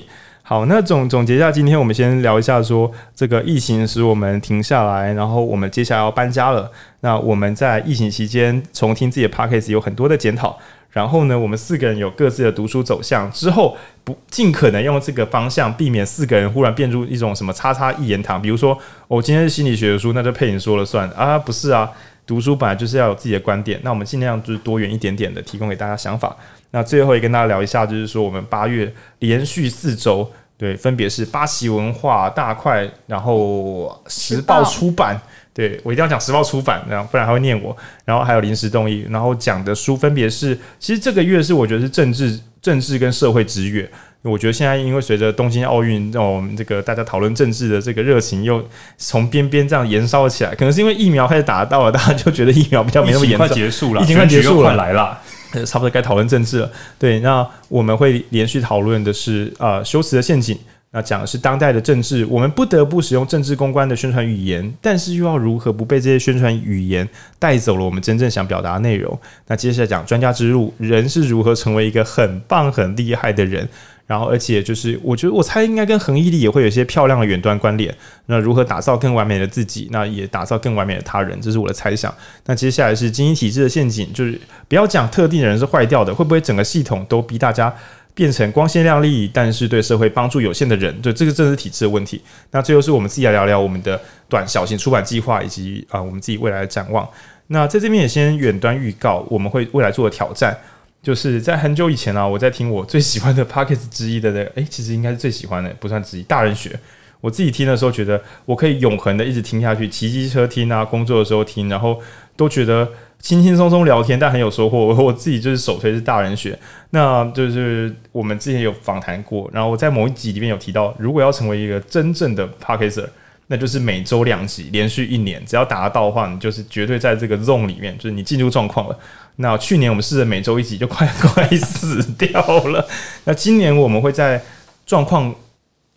[0.50, 6.72] 好，那总总结一下，今天我们先聊一下说，这个疫情使我们停下来，然后我们接下来要搬家了。
[7.02, 10.58] 那我们在疫情期间重听自己的 Podcast 有很多的检讨，
[10.90, 18.42] 然后呢，我们四个人有各自的读书走向，之后不尽可能用这个方向，避免四个人忽然变出一种什么叉叉一言堂。
[18.42, 18.76] 比如说，
[19.08, 21.38] 我、今天是心理学的书，那就配你说了算啊？
[21.38, 21.88] 不是啊，
[22.26, 26.36] 读书本来就是要有自己的观点，那我们尽量就是多元一点点的提供给大家想法。
[26.72, 35.18] 那最后也跟大家聊一下，就是说我们八月连续四周，对，分别是八旗文化、大块，然后时报出版，
[35.54, 37.74] 对，我一定要讲时报出版，然后不然还会念我。
[38.04, 43.90] 然后还有临时动议，然后讲的书分别是，其实这个月是我觉得是政治、政治跟社会之月。
[44.22, 48.62] 我觉得现在因为随着东京奥运，让我们这个大家讨论政治的这个热情又
[48.98, 55.18] 从边边这样延烧起来，可能是因为疫苗开始打到了，大家就觉得疫苗比较没那么严重，快结束了，疫情快结束了，来了。
[55.66, 56.72] 差不多该讨论政治了。
[56.98, 60.58] 对，那我们会连续讨论的是呃修辞的陷阱。
[60.92, 67.08] 那讲的是当代的政治，我们不得不使用政治公关的宣传语言，但是又要如何不被这些宣传语言
[67.38, 69.16] 带走了我们真正想表达的内容？
[69.46, 73.70] 那接下来讲专家之路，人是如何成为一个很棒很厉害的人？
[74.10, 77.96] 然后，而且就是，我觉得我猜应该跟恒毅力也会有一些漂亮的远端关联。
[78.26, 79.88] 那如何打造更完美的自己？
[79.92, 82.12] 那也打造更完美的他人，这是我的猜想。
[82.48, 87.72] 那接下来是精英体制的陷阱，就是不要讲特定的人是坏掉的，会不会整个系统都逼大家
[88.16, 91.00] 变成光鲜亮丽，但是对社会帮助有限的人？
[91.04, 92.20] 对，这个正是体制的问题。
[92.50, 97.08] 那最后是我们自己来聊聊我们的短小型出版计划，以及啊、我们自己未来的展望。
[97.52, 100.58] 那在这边也先远端预告，我们会未来做的挑战。
[101.02, 106.24] 就是在很久以前啊，我在听我最喜欢的 Podcast 之一的那个，诶，其实应该是最喜欢的，不算之一。
[106.24, 106.78] 大人学，
[107.22, 112.00] 我自己听的时候觉得我可以永恒的一直听下去，骑机车听啊，工作的时候听，然后
[112.36, 112.86] 都觉得
[113.20, 114.78] 轻轻松松聊天，但很有收获。
[114.78, 116.60] 我 我自己就是首推是大人学，
[116.90, 123.08] 那就是我们之前有访谈过，然后我在某一集里面有提到，如果要成为一个真正的 Podcaster，
[123.48, 129.00] 那就是每周两集，连续一年，只要达到的话，你就是绝对在这个 zone 里面，就是你进入状况了。
[129.42, 132.86] 那去年我们试着每周一集，就快快死掉了。
[133.24, 134.42] 那今年我们会在
[134.86, 135.34] 状况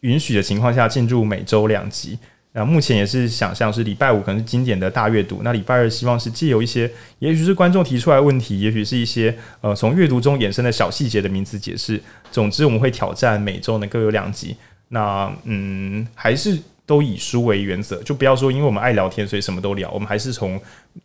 [0.00, 2.16] 允许的情况下进入每周两集。
[2.52, 6.88] 那目前也是想象是礼拜五可能是经典的大阅读，那礼拜二希望是借由一些，
[7.18, 12.00] 也许是观众提出来问题，也许是一些呃从阅读中衍生的小细节的名词解释。
[12.30, 14.54] 总之我们会挑战每周能够有两集。
[14.88, 16.56] 那嗯，还是
[16.86, 19.90] 都以书为原则，就不要说因为我们爱聊天，所以什么都聊。
[19.90, 20.60] 我们还是从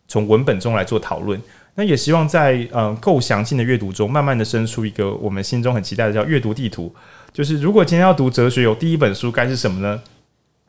[0.07, 1.41] 从文本中来做讨论。
[1.77, 6.93] 那也希望在嗯够详尽的阅读中，慢慢的生出一个我们心中很期待的叫阅读地图。
[7.31, 10.01] 就是如果今天要读哲学，有第一本书该是什么呢？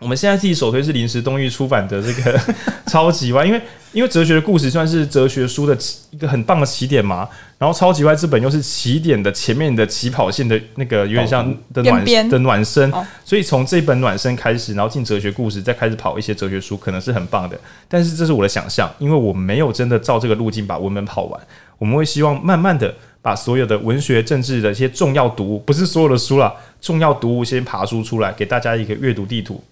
[0.01, 2.39] 我们现在自己首推是临时东域出版的这个
[2.87, 3.61] 超级歪，因为
[3.93, 5.77] 因为哲学的故事算是哲学书的
[6.11, 7.27] 一个很棒的起点嘛。
[7.59, 11.45] 然后超级歪这本又是起点的前面的起跑线的那个有点像
[11.75, 12.89] 的暖的暖身，
[13.25, 17.59] 所以从这本暖身开始，然后进哲学故事，再开始跑一些哲学书，可能是很棒的。
[17.89, 21.41] 但是这是我的想象，因为我没有真的照这个路径把文本跑完。
[21.79, 29.63] 我们会希望慢慢的把所有的文学、政治的一些重要读物，不是所有的书啦，重要读物先爬书出来，给大家一个阅读地图。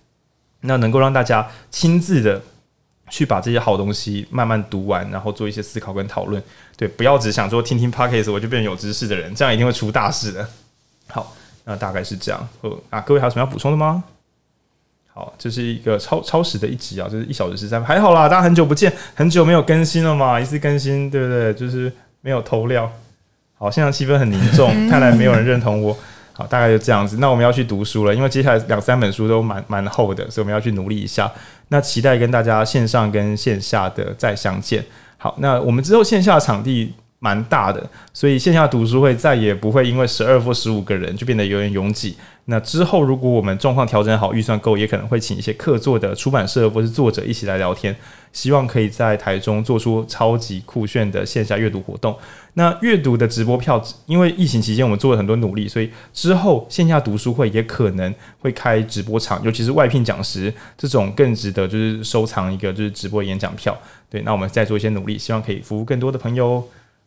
[0.63, 2.43] 那能够让大家亲自的
[3.09, 6.43] 去把这些好东西慢慢读完，然后做一些思考跟讨论。
[6.77, 10.49] 对，不要只想说听听 Podcast 我就变成有知识的人，这样一定会出大事的。
[11.09, 11.35] 好，
[11.65, 12.49] 那大概是这样。
[12.63, 14.05] 呃，啊，各位还有什么要补充的吗？
[15.15, 21.55] 好，这是一个超超时的一集啊，就是一小时十三分，还好啦，大家很久不见，很久没有更新了嘛，一次更新，对不对？
[21.55, 22.93] 就是没有偷料。
[23.55, 25.97] 好，现在气氛很凝重，看来没有人认同我。
[26.37, 27.17] 好，大概就这样子。
[27.17, 31.33] 那我们要去读书了，因为接下来两三本书都蛮蛮厚的，所以我们要去努力一下。
[31.69, 34.85] 那期待跟大家线上跟线下的再相见。
[35.17, 37.83] 好，那我们之后线下场地蛮大的，
[38.13, 42.15] 所以线下读书会再也不会因为十二或十五个人就变得有点拥挤。
[42.49, 47.95] 那之后，如果我们状况调整好，预算够，也可能会请一些客座的出版社或是作者一起来聊天，
[48.33, 52.17] 希望可以在台中做出超级酷炫的线下阅读活动。
[52.55, 63.77] 那阅读的直播票，因为疫情期间我们做了很多努力，所以之后线下读书会也可能会开直播场，尤其是外聘讲师这种更值得就是收藏一个就是直播演讲票。
[64.09, 66.63] 对，那我们再做一些努力，希望可以服务更多的朋友。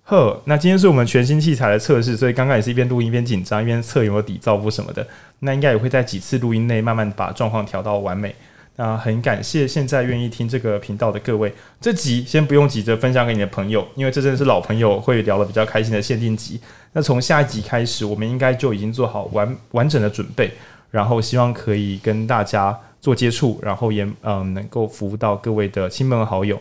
[0.10, 5.06] 呵，那今天是我们全新器材的测试，所以刚刚也是一边录音一边紧张，一边测有没有底噪波什么的。
[5.42, 8.34] 那应该也会在几次录音内慢慢把状况调到完美。
[8.78, 11.54] 那很感谢现在愿意听这个频道的各位。
[11.80, 16.60] 这集先不用急着分享给你的朋友，因为这真的是老朋友会聊得比较开心的限定集。
[16.94, 20.50] 那从下一集开始，我们应该就已经做好完完整的准备，
[20.90, 26.60] 然后希望可以跟大家做接触，然后也嗯能够服务到各位的亲朋好友。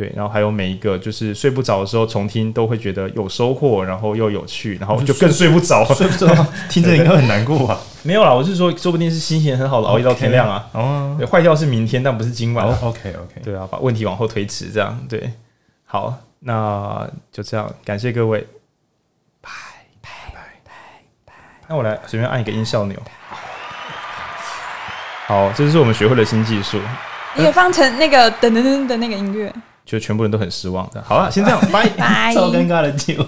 [0.00, 6.34] 对，然后还有每一个就是睡不着的时候重听都会觉得有收获，然后又有趣，然后就更 睡不着，睡不着，
[6.70, 7.78] 听着应该很难过吧？
[8.02, 10.66] 没有啦，我是说，说不定是心情很好的熬夜到天亮啊。
[10.72, 12.66] 哦，对，坏掉是明天，但不是今晚。
[12.66, 15.30] 哦，OK OK，对啊，把问题往后推迟，这样对。
[15.84, 18.40] 好，那就这样，感谢各位，
[19.42, 19.50] 拜
[20.00, 20.72] 拜拜拜
[21.26, 21.34] 拜。
[21.68, 22.96] 那我来随便按一个音效钮。
[25.26, 26.80] 好，这就是我们学会的新技术。
[27.36, 29.52] 你也放成那个噔噔噔的那个音乐。
[29.90, 31.02] 就全部人都很失望的。
[31.02, 32.32] 好了，先这样，拜拜。
[32.32, 33.26] 超尴尬的结尾。